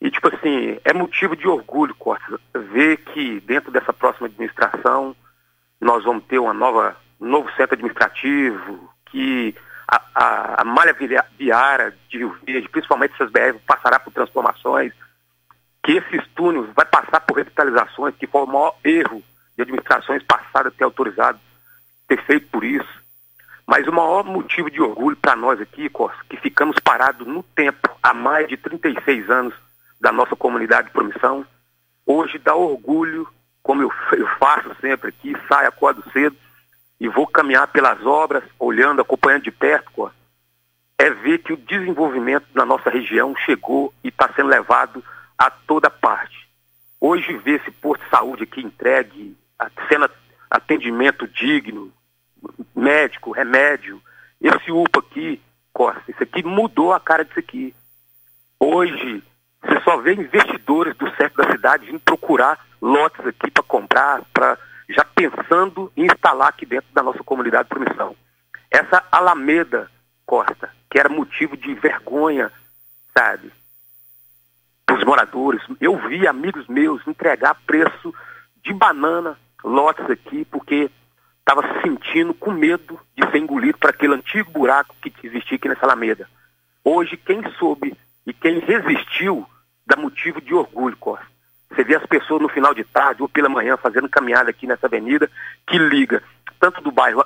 [0.00, 5.14] E, tipo assim, é motivo de orgulho, Costa, ver que dentro dessa próxima administração
[5.80, 9.54] nós vamos ter uma nova, um novo centro administrativo, que
[10.14, 10.96] a, a, malha
[11.38, 14.92] viária de Rio Verde, principalmente essas BR, passará por transformações,
[15.84, 19.22] que esses túneis vai passar por revitalizações, que foi o maior erro
[19.54, 21.38] de administrações passadas ter autorizado,
[22.08, 23.02] ter feito por isso.
[23.66, 25.90] Mas o maior motivo de orgulho para nós aqui,
[26.28, 29.54] que ficamos parados no tempo, há mais de 36 anos
[30.00, 31.44] da nossa comunidade de promissão,
[32.06, 33.28] hoje dá orgulho,
[33.62, 36.36] como eu, eu faço sempre aqui, saio, acordo cedo
[37.02, 40.08] e vou caminhar pelas obras, olhando, acompanhando de perto,
[40.96, 45.04] é ver que o desenvolvimento da nossa região chegou e está sendo levado
[45.36, 46.48] a toda parte.
[47.00, 49.36] Hoje ver esse posto de saúde aqui entregue,
[49.88, 50.08] sendo
[50.48, 51.92] atendimento digno,
[52.72, 54.00] médico, remédio.
[54.40, 57.74] Esse UPA aqui, Costa, isso aqui mudou a cara disso aqui.
[58.60, 59.24] Hoje,
[59.60, 64.56] você só vê investidores do centro da cidade vindo procurar lotes aqui para comprar, para
[64.92, 68.16] já pensando em instalar aqui dentro da nossa comunidade de promissão.
[68.70, 69.90] Essa Alameda,
[70.24, 72.50] Costa, que era motivo de vergonha,
[73.16, 73.52] sabe,
[74.86, 75.62] para os moradores.
[75.80, 78.14] Eu vi amigos meus entregar preço
[78.62, 80.90] de banana, lotes aqui, porque
[81.38, 85.68] estava se sentindo com medo de ser engolido para aquele antigo buraco que existia aqui
[85.68, 86.28] nessa Alameda.
[86.84, 89.46] Hoje, quem soube e quem resistiu
[89.86, 91.31] dá motivo de orgulho, Costa.
[91.74, 94.86] Você vê as pessoas no final de tarde ou pela manhã fazendo caminhada aqui nessa
[94.86, 95.30] avenida
[95.66, 96.22] que liga
[96.60, 97.24] tanto do bairro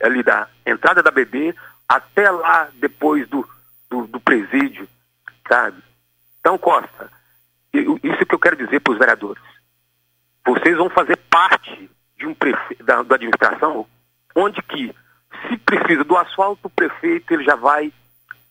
[0.00, 1.54] ali da entrada da BB
[1.88, 3.48] até lá depois do,
[3.88, 4.88] do, do presídio,
[5.48, 5.82] sabe?
[6.40, 7.10] Então, Costa,
[7.72, 9.42] isso que eu quero dizer para os vereadores.
[10.44, 12.74] Vocês vão fazer parte de um prefe...
[12.82, 13.86] da, da administração
[14.34, 14.94] onde que,
[15.48, 17.92] se precisa do asfalto, o prefeito ele já vai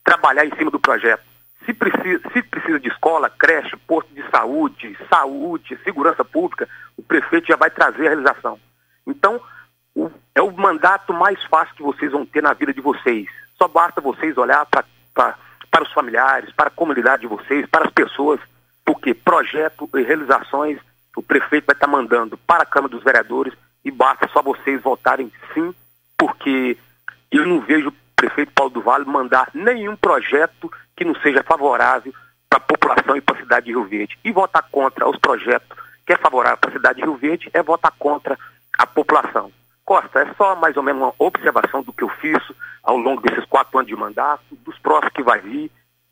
[0.04, 1.24] trabalhar em cima do projeto.
[1.66, 7.48] Se precisa, se precisa de escola, creche, posto de saúde, saúde, segurança pública, o prefeito
[7.48, 8.60] já vai trazer a realização.
[9.08, 9.42] Então,
[9.96, 13.28] o, é o mandato mais fácil que vocês vão ter na vida de vocês.
[13.58, 17.92] Só basta vocês olhar pra, para os familiares, para a comunidade de vocês, para as
[17.92, 18.40] pessoas,
[18.86, 20.80] porque projeto e realizações
[21.16, 23.54] o prefeito vai estar mandando para a Câmara dos Vereadores
[23.86, 25.74] e basta só vocês votarem sim,
[26.18, 26.78] porque
[27.32, 32.14] eu não vejo o prefeito Paulo do Vale mandar nenhum projeto que não seja favorável
[32.50, 34.18] para a população e para a cidade de Rio Verde.
[34.24, 37.62] E votar contra os projetos que é favorável para a cidade de Rio Verde é
[37.62, 38.38] votar contra
[38.78, 39.52] a população.
[39.86, 42.40] Costa, é só mais ou menos uma observação do que eu fiz
[42.82, 45.72] ao longo desses quatro anos de mandato, dos próximos que vai vir,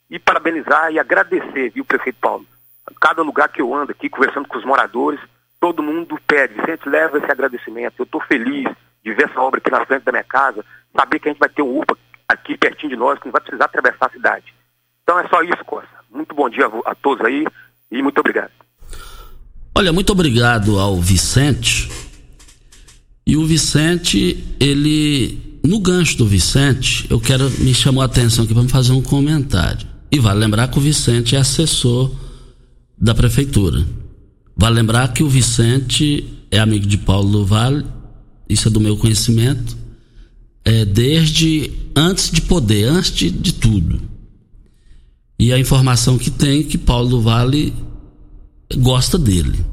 [0.10, 2.46] e parabenizar e agradecer, viu, prefeito Paulo?
[3.00, 5.22] Cada lugar que eu ando aqui, conversando com os moradores,
[5.60, 7.96] todo mundo pede, Vicente, leva esse agradecimento.
[8.00, 8.68] Eu estou feliz
[9.04, 11.50] de ver essa obra aqui na frente da minha casa, saber que a gente vai
[11.50, 14.54] ter um UPA aqui pertinho de nós, que não vai precisar atravessar a cidade.
[15.04, 15.90] Então é só isso, Costa.
[16.14, 17.46] Muito bom dia a, todos aí
[17.92, 18.52] e muito obrigado.
[19.76, 21.90] Olha, muito obrigado ao Vicente.
[23.26, 25.50] E o Vicente, ele.
[25.64, 27.50] No gancho do Vicente, eu quero.
[27.60, 29.88] Me chamou a atenção aqui para fazer um comentário.
[30.12, 32.12] E vale lembrar que o Vicente é assessor
[32.98, 33.86] da prefeitura.
[34.56, 37.86] Vale lembrar que o Vicente é amigo de Paulo do Vale,
[38.50, 39.78] isso é do meu conhecimento,
[40.66, 44.02] é desde antes de poder, antes de, de tudo.
[45.42, 47.74] E a informação que tem é que Paulo do Vale
[48.78, 49.66] gosta dele.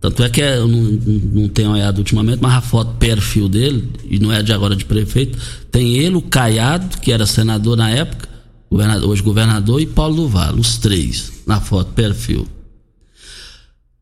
[0.00, 4.18] Tanto é que eu não, não tenho olhado ultimamente, mas a foto perfil dele, e
[4.18, 5.38] não é de agora de prefeito,
[5.70, 8.28] tem ele, o Caiado, que era senador na época,
[8.68, 12.48] governador, hoje governador, e Paulo do Vale, os três, na foto perfil.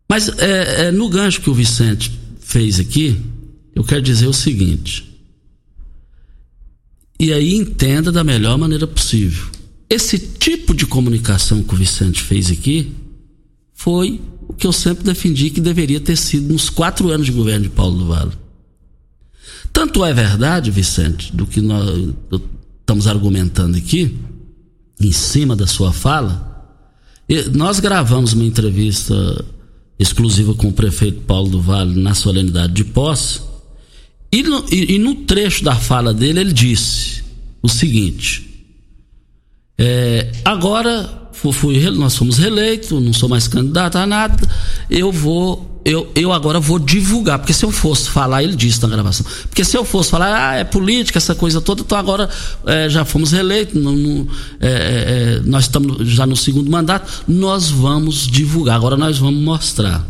[0.09, 3.21] Mas é, é, no gancho que o Vicente fez aqui,
[3.75, 5.05] eu quero dizer o seguinte.
[7.21, 9.58] E aí entenda da melhor maneira possível.
[9.91, 12.93] Esse tipo de comunicação que o Vicente fez aqui
[13.73, 17.65] foi o que eu sempre defendi que deveria ter sido nos quatro anos de governo
[17.65, 18.33] de Paulo do Vale.
[19.73, 22.15] Tanto é verdade, Vicente, do que nós
[22.81, 24.17] estamos argumentando aqui,
[25.01, 26.47] em cima da sua fala,
[27.55, 29.45] nós gravamos uma entrevista
[29.99, 33.41] exclusiva com o prefeito Paulo do Vale na solenidade de posse,
[34.33, 37.23] e no, e, e no trecho da fala dele ele disse
[37.63, 38.48] o seguinte:
[39.79, 44.37] é, agora fui, nós fomos reeleitos, não sou mais candidato a nada,
[44.91, 48.89] eu vou, eu, eu agora vou divulgar, porque se eu fosse falar, ele disse na
[48.89, 52.29] gravação, porque se eu fosse falar, ah, é política, essa coisa toda, então agora
[52.67, 53.81] é, já fomos reeleitos,
[54.61, 59.41] é, é, é, nós estamos já no segundo mandato, nós vamos divulgar, agora nós vamos
[59.41, 60.05] mostrar.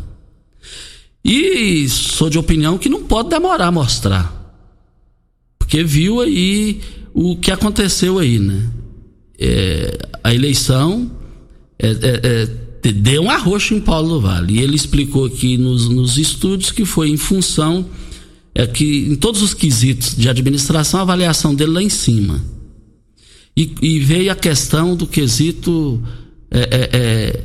[1.22, 4.34] E sou de opinião que não pode demorar a mostrar.
[5.58, 6.80] Porque viu aí
[7.12, 8.62] o que aconteceu aí, né?
[9.38, 11.10] É, a eleição
[11.78, 12.48] é, é,
[12.82, 14.54] é, deu um arroxo em Paulo do Vale.
[14.54, 17.86] E ele explicou aqui nos, nos estudos que foi em função
[18.54, 22.44] é que em todos os quesitos de administração a avaliação dele lá em cima.
[23.56, 26.02] E, e veio a questão do quesito
[26.50, 27.42] é, é, é,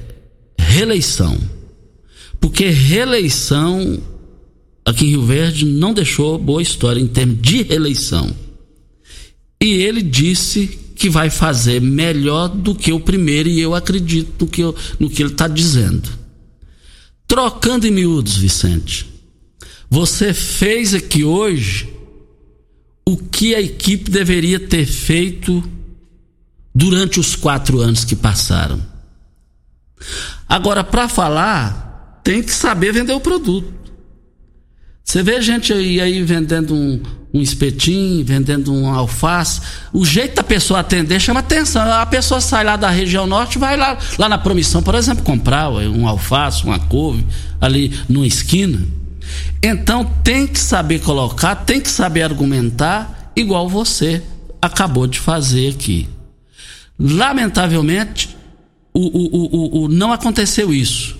[0.57, 1.37] reeleição.
[2.39, 4.01] Porque reeleição
[4.83, 8.33] aqui em Rio Verde não deixou boa história em termos de reeleição.
[9.61, 14.47] E ele disse que vai fazer melhor do que o primeiro, e eu acredito no
[14.47, 16.09] que, eu, no que ele está dizendo.
[17.27, 19.05] Trocando em miúdos, Vicente,
[19.89, 21.91] você fez aqui hoje
[23.05, 25.63] o que a equipe deveria ter feito
[26.73, 28.81] durante os quatro anos que passaram.
[30.47, 33.82] Agora, para falar, tem que saber vender o produto.
[35.03, 37.01] Você vê gente aí, aí vendendo um,
[37.33, 39.61] um espetinho, vendendo um alface.
[39.91, 41.81] O jeito da pessoa atender chama atenção.
[41.81, 45.69] A pessoa sai lá da região norte, vai lá, lá na promissão, por exemplo, comprar
[45.69, 47.25] um alface, uma couve,
[47.59, 48.81] ali numa esquina.
[49.61, 54.23] Então tem que saber colocar, tem que saber argumentar, igual você
[54.61, 56.07] acabou de fazer aqui.
[56.97, 58.35] Lamentavelmente,
[58.93, 61.17] o, o, o, o, não aconteceu isso.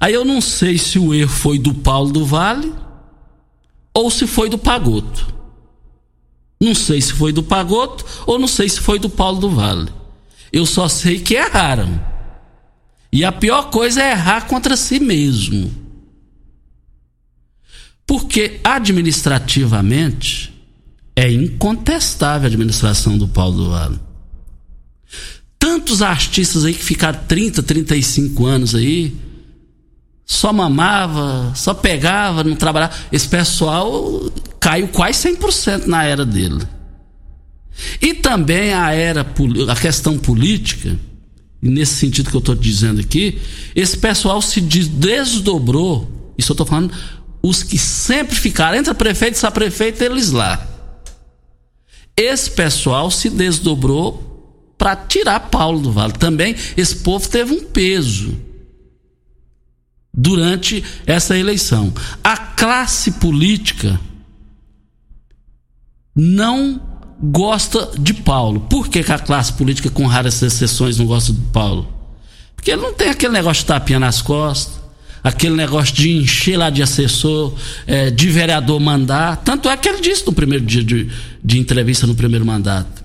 [0.00, 2.72] Aí eu não sei se o erro foi do Paulo do Vale
[3.94, 5.34] ou se foi do Pagoto.
[6.60, 9.88] Não sei se foi do Pagoto ou não sei se foi do Paulo do Vale.
[10.52, 12.00] Eu só sei que erraram.
[13.12, 15.72] E a pior coisa é errar contra si mesmo.
[18.06, 20.52] Porque administrativamente
[21.16, 24.00] é incontestável a administração do Paulo do Vale.
[25.58, 29.14] Tantos artistas aí que ficaram 30, 35 anos aí,
[30.30, 32.94] só mamava, só pegava, não trabalhava.
[33.10, 36.60] Esse pessoal caiu quase 100% na era dele.
[38.00, 39.26] E também a era,
[39.68, 40.96] a questão política,
[41.60, 43.40] nesse sentido que eu estou dizendo aqui,
[43.74, 46.32] esse pessoal se desdobrou.
[46.38, 46.94] Isso eu estou falando,
[47.42, 50.64] os que sempre ficaram, entre prefeito e prefeito, eles lá.
[52.16, 56.12] Esse pessoal se desdobrou para tirar Paulo do Vale.
[56.12, 58.48] Também esse povo teve um peso
[60.20, 61.92] durante essa eleição.
[62.22, 63.98] A classe política
[66.14, 66.80] não
[67.22, 68.60] gosta de Paulo.
[68.60, 71.88] Por que, que, a classe política, com raras exceções, não gosta de Paulo?
[72.54, 74.78] Porque ele não tem aquele negócio de tapinha nas costas,
[75.24, 77.54] aquele negócio de encher lá de assessor,
[77.86, 79.38] é, de vereador mandar.
[79.38, 81.08] Tanto é que ele disse no primeiro dia de,
[81.42, 83.02] de entrevista, no primeiro mandato.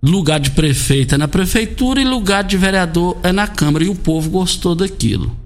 [0.00, 3.84] Lugar de prefeito é na prefeitura e lugar de vereador é na Câmara.
[3.84, 5.43] E o povo gostou daquilo.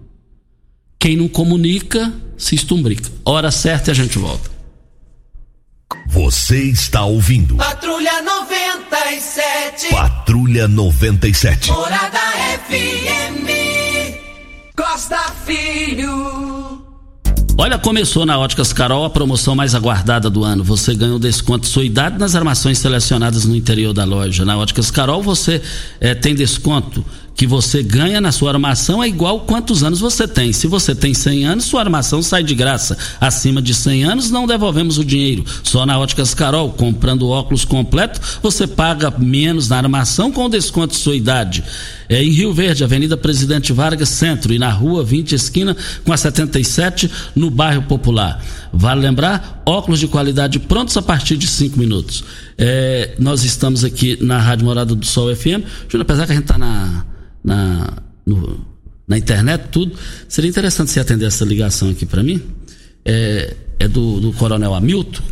[0.99, 3.09] Quem não comunica, se estumbrica.
[3.25, 4.51] Hora certa e a gente volta.
[6.09, 7.57] Você está ouvindo.
[7.57, 9.91] Patrulha 97.
[9.91, 11.71] Patrulha 97.
[11.71, 12.19] Morada
[12.67, 13.47] FM.
[14.77, 16.69] Costa Filho.
[17.57, 20.63] Olha, começou na Óticas Carol a promoção mais aguardada do ano.
[20.63, 24.45] Você ganha um desconto de sua idade nas armações selecionadas no interior da loja.
[24.45, 25.61] Na Óticas Carol você
[26.01, 27.05] é, tem desconto
[27.39, 30.53] que você ganha na sua armação é igual quantos anos você tem.
[30.53, 32.99] Se você tem 100 anos, sua armação sai de graça.
[33.21, 35.45] Acima de 100 anos, não devolvemos o dinheiro.
[35.63, 40.99] Só na Óticas Carol, comprando óculos completo, você paga menos na armação com desconto de
[40.99, 41.63] sua idade.
[42.09, 46.17] É em Rio Verde, Avenida Presidente Vargas, Centro, e na Rua 20, esquina com a
[46.17, 48.45] 77, no bairro Popular.
[48.73, 52.25] Vale lembrar, óculos de qualidade prontos a partir de 5 minutos.
[52.59, 55.63] É, nós estamos aqui na Rádio Morada do Sol FM.
[55.89, 57.05] Júnior, apesar que a gente está na
[57.49, 57.93] na,
[58.27, 58.61] no,
[59.07, 59.97] na internet, tudo.
[60.29, 62.43] Seria interessante você atender essa ligação aqui para mim.
[63.05, 65.23] É, é do, do, Coronel Hamilton.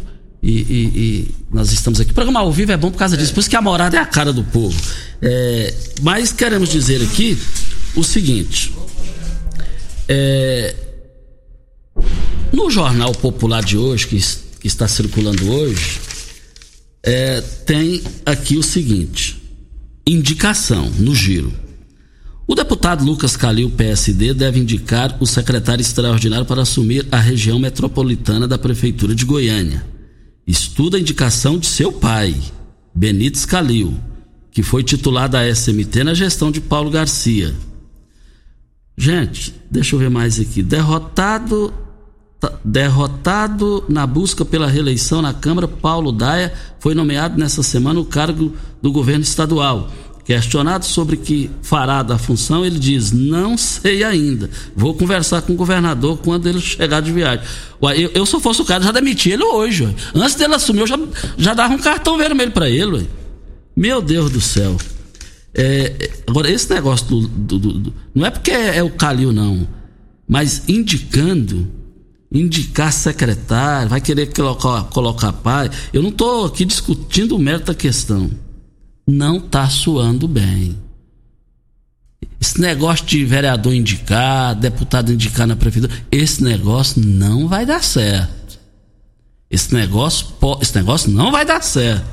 [0.43, 2.13] E, e, e, nós estamos aqui.
[2.13, 4.01] O programa ao vivo é bom por causa disso, por isso que a morada é
[4.01, 4.81] a cara do povo.
[5.21, 7.37] É, mas queremos dizer aqui
[7.95, 8.73] o seguinte:
[10.09, 10.75] é,
[12.53, 14.19] no Jornal Popular de hoje, que,
[14.61, 16.01] que está circulando hoje,
[17.03, 19.43] é, tem aqui o seguinte:
[20.07, 21.66] indicação no giro.
[22.49, 28.47] O deputado Lucas Calil, PSD, deve indicar o secretário extraordinário para assumir a região metropolitana
[28.47, 29.85] da Prefeitura de Goiânia.
[30.47, 32.37] Estuda a indicação de seu pai,
[32.95, 33.99] Benites Calil,
[34.53, 37.53] que foi titular da SMT na gestão de Paulo Garcia.
[38.97, 40.63] Gente, deixa eu ver mais aqui.
[40.63, 41.75] Derrotado
[42.65, 48.53] derrotado na busca pela reeleição na Câmara, Paulo Daia foi nomeado nessa semana o cargo
[48.81, 49.91] do governo estadual.
[50.27, 54.51] Questionado sobre que fará da função, ele diz: Não sei ainda.
[54.75, 57.45] Vou conversar com o governador quando ele chegar de viagem.
[57.81, 59.85] Ué, eu, eu, se eu fosse o cara, já demiti ele hoje.
[59.85, 59.95] Ué.
[60.17, 60.99] Antes dele assumir, eu já,
[61.39, 62.97] já dava um cartão vermelho para ele.
[62.97, 63.07] Ué.
[63.77, 64.77] Meu Deus do céu.
[65.55, 69.33] É, agora, esse negócio do, do, do, do, Não é porque é, é o Calil,
[69.33, 69.65] não.
[70.29, 71.69] Mas indicando,
[72.33, 75.71] indicar secretário, vai querer colocar, colocar pai.
[75.93, 78.29] Eu não estou aqui discutindo o mérito da questão.
[79.07, 80.77] Não está suando bem.
[82.41, 88.59] Esse negócio de vereador indicar, deputado indicar na prefeitura, esse negócio não vai dar certo.
[89.51, 90.29] Esse negócio,
[90.61, 92.05] esse negócio não vai dar certo.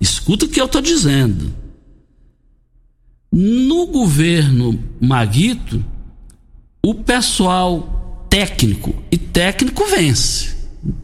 [0.00, 1.54] Escuta o que eu estou dizendo.
[3.30, 5.84] No governo Maguito,
[6.82, 10.56] o pessoal técnico e técnico vence.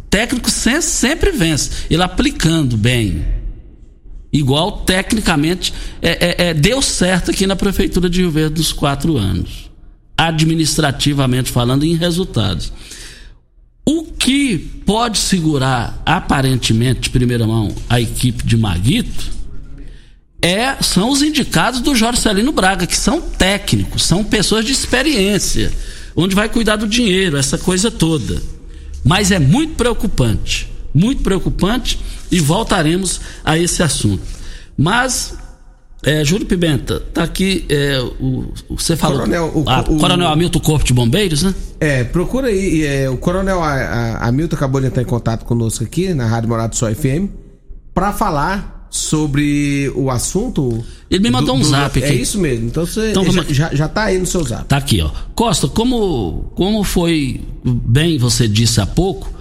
[0.09, 1.87] Técnico sempre vence.
[1.91, 3.25] Ele aplicando bem.
[4.35, 5.73] Igual tecnicamente
[6.03, 9.71] é, é, é, deu certo aqui na prefeitura de Rio Verde nos quatro anos.
[10.19, 12.73] Administrativamente falando, em resultados.
[13.87, 19.31] O que pode segurar aparentemente de primeira mão a equipe de Maguito
[20.43, 25.73] é, são os indicados do Jorge Celino Braga, que são técnicos, são pessoas de experiência,
[26.17, 28.43] onde vai cuidar do dinheiro, essa coisa toda.
[29.05, 31.99] Mas é muito preocupante, muito preocupante,
[32.35, 34.21] e voltaremos a esse assunto.
[34.77, 35.35] Mas,
[36.03, 39.19] é, Júlio Pimenta, tá aqui, é, o, o, você falou.
[39.19, 41.55] Coronel, o, a, o, Coronel Hamilton Corpo de Bombeiros, né?
[41.79, 42.85] É, procura aí.
[42.85, 46.93] É, o Coronel Hamilton acabou de entrar em contato conosco aqui na Rádio Morado Só
[46.93, 47.29] FM
[47.95, 50.85] para falar sobre o assunto.
[51.09, 52.13] Ele me mandou do, um zap aqui.
[52.13, 52.67] É isso mesmo.
[52.67, 54.65] Então você então, já, já, já tá aí no seu zap.
[54.65, 55.11] Tá aqui, ó.
[55.37, 59.33] Costa, como, como foi bem você disse há pouco,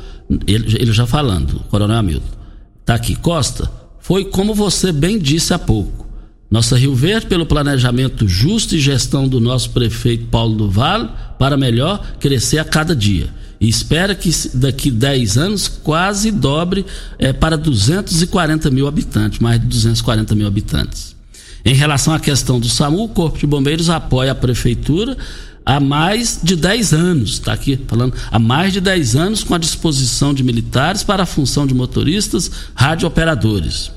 [0.46, 2.43] ele, ele já falando, Coronel Hamilton.
[2.86, 3.70] Tá aqui, Costa,
[4.00, 6.08] foi como você bem disse há pouco.
[6.52, 11.10] Nossa Rio Verde, pelo planejamento justo e gestão do nosso prefeito Paulo do Vale,
[11.40, 13.30] para melhor crescer a cada dia
[13.64, 16.86] e espera que daqui 10 anos quase dobre
[17.18, 21.16] é, para 240 mil habitantes, mais de 240 mil habitantes.
[21.64, 25.18] Em relação à questão do SAMU, o Corpo de Bombeiros apoia a Prefeitura
[25.66, 29.58] há mais de 10 anos, está aqui falando, há mais de 10 anos com a
[29.58, 33.92] disposição de militares para a função de motoristas radiooperadores.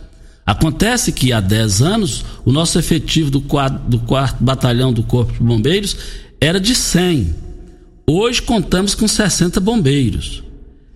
[0.45, 5.33] Acontece que há 10 anos o nosso efetivo do 4, do 4 Batalhão do Corpo
[5.33, 5.97] de Bombeiros
[6.41, 7.47] era de 100
[8.09, 10.45] Hoje contamos com 60 bombeiros.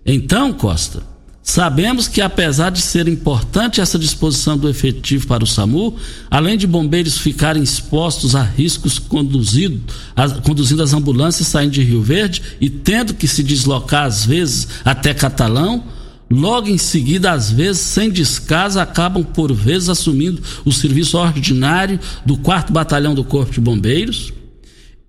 [0.07, 1.03] Então, Costa,
[1.51, 5.97] sabemos que apesar de ser importante essa disposição do efetivo para o SAMU,
[6.31, 9.81] além de bombeiros ficarem expostos a riscos conduzido,
[10.15, 14.69] a, conduzindo as ambulâncias saindo de Rio Verde e tendo que se deslocar às vezes
[14.85, 15.83] até Catalão,
[16.31, 22.37] logo em seguida, às vezes, sem descaso, acabam por vezes assumindo o serviço ordinário do
[22.37, 24.33] 4 Batalhão do Corpo de Bombeiros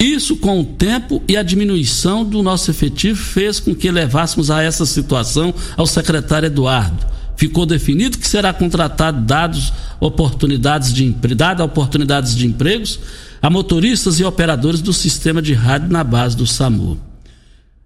[0.05, 4.63] isso, com o tempo e a diminuição do nosso efetivo, fez com que levássemos a
[4.63, 7.05] essa situação ao secretário Eduardo.
[7.35, 12.99] Ficou definido que será contratado dados oportunidades de dada oportunidades de empregos
[13.41, 16.99] a motoristas e operadores do sistema de rádio na base do SAMU.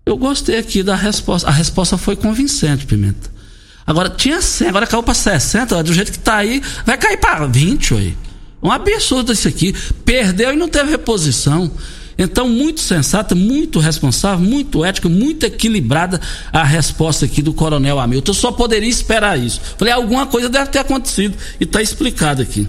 [0.05, 1.47] Eu gostei aqui da resposta.
[1.47, 3.30] A resposta foi convincente, Pimenta.
[3.88, 7.45] Agora tinha 100, agora caiu para 60, do jeito que está aí, vai cair para
[7.45, 8.18] 20, aí.
[8.61, 9.76] Um absurdo isso aqui.
[10.03, 11.72] Perdeu e não teve reposição.
[12.18, 16.20] Então, muito sensata, muito responsável, muito ética, muito equilibrada
[16.51, 18.32] a resposta aqui do Coronel Hamilton.
[18.32, 19.61] Eu só poderia esperar isso.
[19.78, 22.68] Falei, alguma coisa deve ter acontecido e está explicado aqui.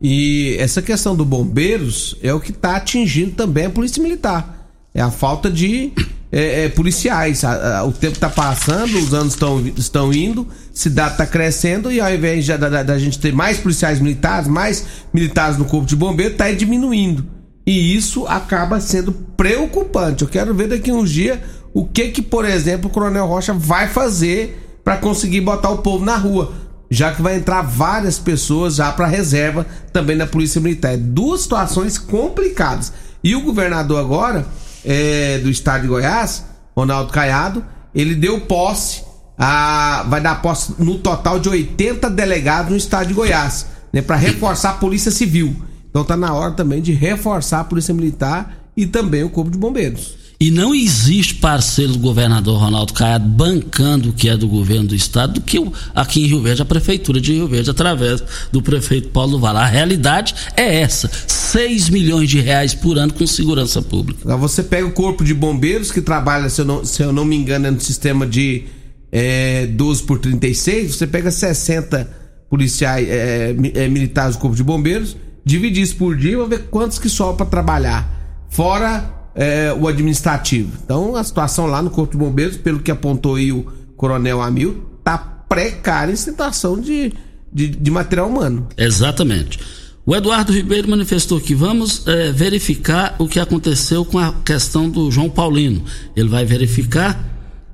[0.00, 4.68] E essa questão do bombeiros é o que está atingindo também a polícia militar.
[4.94, 5.92] É a falta de
[6.30, 7.44] é, é, policiais.
[7.44, 12.00] A, a, o tempo está passando, os anos estão, estão indo, cidade está crescendo e
[12.00, 15.96] ao invés de, da, da, gente ter mais policiais militares, mais militares no corpo de
[15.96, 17.35] bombeiro, está diminuindo.
[17.66, 20.22] E isso acaba sendo preocupante.
[20.22, 21.38] Eu quero ver daqui uns dias
[21.74, 26.04] o que que, por exemplo, o Coronel Rocha vai fazer para conseguir botar o povo
[26.04, 26.52] na rua,
[26.88, 30.94] já que vai entrar várias pessoas já para reserva também na Polícia Militar.
[30.94, 32.92] É duas situações complicadas.
[33.22, 34.46] E o governador agora
[34.84, 36.44] é, do estado de Goiás,
[36.76, 39.02] Ronaldo Caiado, ele deu posse
[39.36, 44.16] a, vai dar posse no total de 80 delegados no estado de Goiás, né, para
[44.16, 45.56] reforçar a Polícia Civil.
[45.96, 49.56] Então tá na hora também de reforçar a Polícia Militar e também o Corpo de
[49.56, 50.14] Bombeiros.
[50.38, 54.94] E não existe parceiro do governador Ronaldo Caiado bancando o que é do governo do
[54.94, 55.56] estado do que
[55.94, 58.22] aqui em Rio Verde, a prefeitura de Rio Verde, através
[58.52, 59.56] do prefeito Paulo Vale.
[59.56, 64.20] A realidade é essa: 6 milhões de reais por ano com segurança pública.
[64.24, 67.24] Agora você pega o corpo de bombeiros que trabalha, se eu não, se eu não
[67.24, 68.64] me engano, é no sistema de
[69.10, 72.06] é, 12 por 36, você pega 60
[72.50, 75.16] policiais é, é, militares do corpo de bombeiros
[75.46, 78.46] dividir isso por dia, vamos ver quantos que sobram para trabalhar.
[78.48, 80.72] Fora é, o administrativo.
[80.84, 83.64] Então a situação lá no Corpo de Bombeiros, pelo que apontou aí o
[83.96, 87.12] Coronel Amil, tá precária em situação de,
[87.52, 88.66] de, de material humano.
[88.76, 89.60] Exatamente.
[90.04, 95.10] O Eduardo Ribeiro manifestou que vamos é, verificar o que aconteceu com a questão do
[95.12, 95.84] João Paulino.
[96.16, 97.24] Ele vai verificar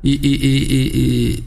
[0.05, 1.45] e, e, e, e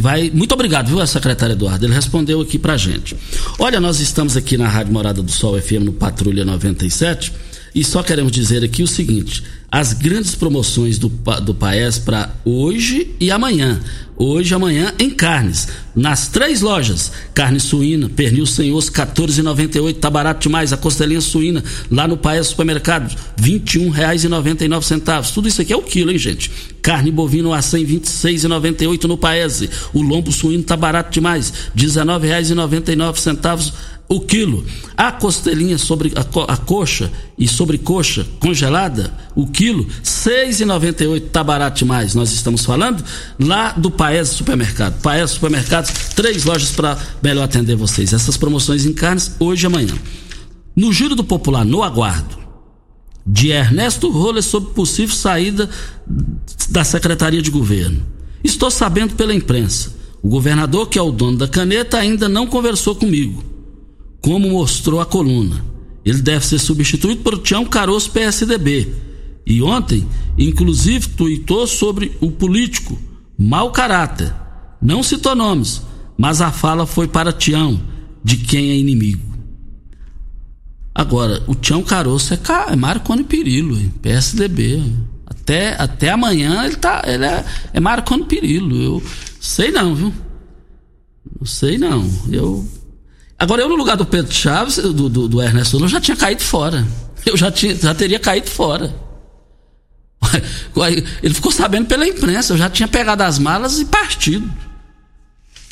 [0.00, 0.30] vai.
[0.32, 1.86] Muito obrigado, viu, secretário Eduardo?
[1.86, 3.16] Ele respondeu aqui pra gente.
[3.58, 7.32] Olha, nós estamos aqui na Rádio Morada do Sol FM no Patrulha 97
[7.74, 13.10] e só queremos dizer aqui o seguinte: as grandes promoções do, do Paes para hoje
[13.18, 13.80] e amanhã.
[14.16, 15.66] Hoje e amanhã em carnes.
[15.96, 17.10] Nas três lojas.
[17.34, 19.96] Carne suína, pernil sem osso, 14,98.
[19.96, 20.72] Tá barato demais.
[20.72, 25.34] A costelinha suína lá no Paes Supermercado, R$ 21,99.
[25.34, 26.52] Tudo isso aqui é o quilo, hein, gente?
[26.80, 29.68] Carne bovina a 100, 26,98 no Paese.
[29.92, 33.72] O lombo suíno tá barato demais, R$ 19,99
[34.08, 34.64] o quilo.
[34.96, 41.02] A costelinha sobre a, co, a coxa e sobrecoxa congelada, o quilo, seis e noventa
[41.02, 42.14] e oito, tá barato demais.
[42.14, 43.02] Nós estamos falando
[43.38, 45.00] lá do Paes Supermercado.
[45.00, 48.12] Paes Supermercados, três lojas para melhor atender vocês.
[48.12, 49.94] Essas promoções em carnes hoje e amanhã.
[50.76, 52.36] No Giro do Popular, no aguardo,
[53.26, 55.70] de Ernesto Roller sobre possível saída
[56.68, 58.04] da Secretaria de Governo.
[58.42, 59.94] Estou sabendo pela imprensa.
[60.22, 63.53] O governador, que é o dono da caneta, ainda não conversou comigo
[64.24, 65.62] como mostrou a coluna.
[66.02, 68.90] Ele deve ser substituído por Tião Caroço PSDB.
[69.44, 70.08] E ontem,
[70.38, 72.98] inclusive, tuitou sobre o político,
[73.38, 74.34] mau caráter.
[74.80, 75.82] Não citou nomes,
[76.16, 77.78] mas a fala foi para Tião,
[78.24, 79.36] de quem é inimigo.
[80.94, 82.38] Agora, o Tião Caroço é,
[82.70, 83.76] é Marconi Perillo?
[84.00, 84.82] PSDB.
[85.26, 87.02] Até, até amanhã ele tá.
[87.06, 87.44] Ele é,
[87.74, 88.74] é Marconi Perillo.
[88.80, 89.02] Eu
[89.38, 90.14] sei não, viu?
[91.38, 92.10] Não sei não.
[92.30, 92.66] Eu
[93.38, 96.42] Agora, eu no lugar do Pedro Chaves, do, do, do Ernesto eu já tinha caído
[96.42, 96.86] fora.
[97.26, 98.94] Eu já, tinha, já teria caído fora.
[101.22, 104.50] Ele ficou sabendo pela imprensa, eu já tinha pegado as malas e partido.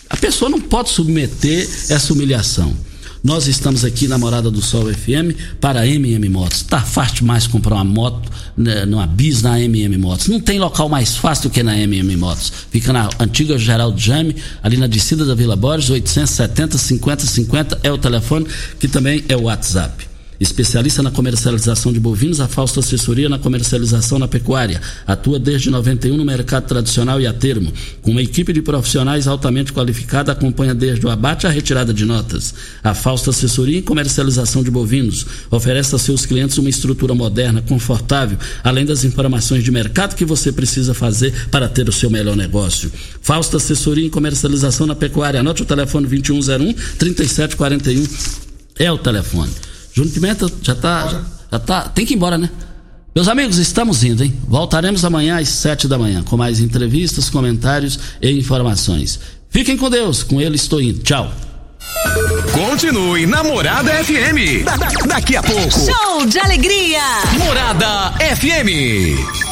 [0.08, 2.76] A pessoa não pode submeter essa humilhação.
[3.22, 6.62] Nós estamos aqui na Morada do Sol FM para MM Motos.
[6.62, 10.26] Tá fácil demais comprar uma moto né, numa bis na MM Motos.
[10.26, 12.52] Não tem local mais fácil do que na MM Motos.
[12.70, 17.92] Fica na antiga Geraldo Jame, ali na descida da Vila Borges, 870 50 50 é
[17.92, 18.44] o telefone,
[18.80, 20.11] que também é o WhatsApp.
[20.42, 24.80] Especialista na comercialização de bovinos, a Fausto Assessoria na comercialização na pecuária.
[25.06, 27.72] Atua desde 91 no mercado tradicional e a termo.
[28.02, 32.52] Com uma equipe de profissionais altamente qualificada, acompanha desde o abate à retirada de notas.
[32.82, 38.36] A Fausto Assessoria em comercialização de bovinos oferece a seus clientes uma estrutura moderna, confortável,
[38.64, 42.90] além das informações de mercado que você precisa fazer para ter o seu melhor negócio.
[43.20, 45.38] Fausto Assessoria em comercialização na pecuária.
[45.38, 48.06] Anote o telefone 2101 3741
[48.76, 49.71] é o telefone.
[49.94, 51.20] Júnior Pimenta já tá, já,
[51.52, 51.82] já tá.
[51.88, 52.50] Tem que ir embora, né?
[53.14, 54.34] Meus amigos, estamos indo, hein?
[54.48, 59.20] Voltaremos amanhã às sete da manhã com mais entrevistas, comentários e informações.
[59.50, 61.00] Fiquem com Deus, com ele estou indo.
[61.00, 61.30] Tchau.
[62.52, 64.64] Continue Namorada FM.
[64.64, 65.70] Da, da, daqui a pouco.
[65.70, 67.00] Show de alegria.
[67.38, 69.51] Morada FM.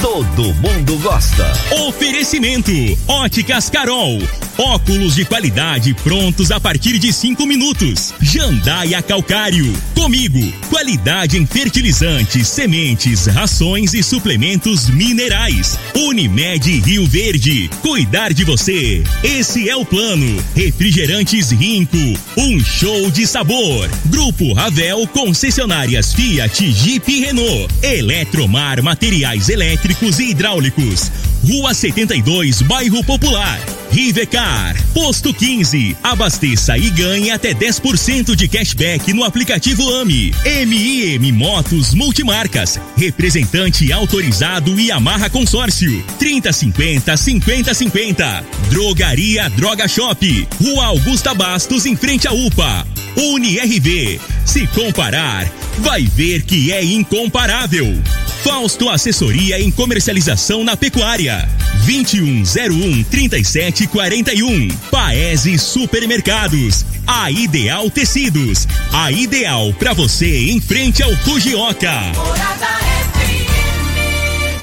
[0.00, 1.52] todo mundo gosta.
[1.86, 2.72] Oferecimento:
[3.06, 4.18] Óticas Carol.
[4.56, 8.12] Óculos de qualidade prontos a partir de cinco minutos.
[8.20, 9.72] Jandaia Calcário.
[9.94, 10.40] Comigo.
[10.68, 15.78] Qualidade em fertilizantes, sementes, rações e suplementos minerais.
[15.94, 17.70] Unimed Rio Verde.
[17.82, 19.02] Cuidar de você.
[19.22, 20.42] Esse é o plano.
[20.56, 21.96] Refrigerantes Rinco.
[22.36, 23.88] Um show de sabor.
[24.06, 27.72] Grupo Ravel Concessionárias Fiat Jeep e Renault.
[27.82, 31.10] Eletromar Materiais Elétricos elétricos e hidráulicos.
[31.44, 33.60] Rua 72, Bairro Popular.
[33.90, 35.96] Rivecar, Posto 15.
[36.02, 40.32] Abasteça e ganhe até 10% de cashback no aplicativo AMI.
[40.66, 42.78] MIM Motos Multimarcas.
[42.96, 46.04] Representante autorizado e amarra consórcio.
[46.18, 48.44] 3050 5050.
[48.70, 50.48] Drogaria Droga Shop.
[50.62, 52.86] Rua Augusta Bastos, em frente à UPA.
[53.16, 54.20] UniRV.
[54.44, 57.86] Se comparar, vai ver que é incomparável.
[58.42, 61.27] Fausto Assessoria em Comercialização na Pecuária.
[61.84, 64.68] 2101 3741.
[64.90, 66.84] Paese Supermercados.
[67.06, 68.66] A Ideal Tecidos.
[68.92, 71.92] A ideal para você em frente ao Fujioka.
[72.14, 73.17] Morada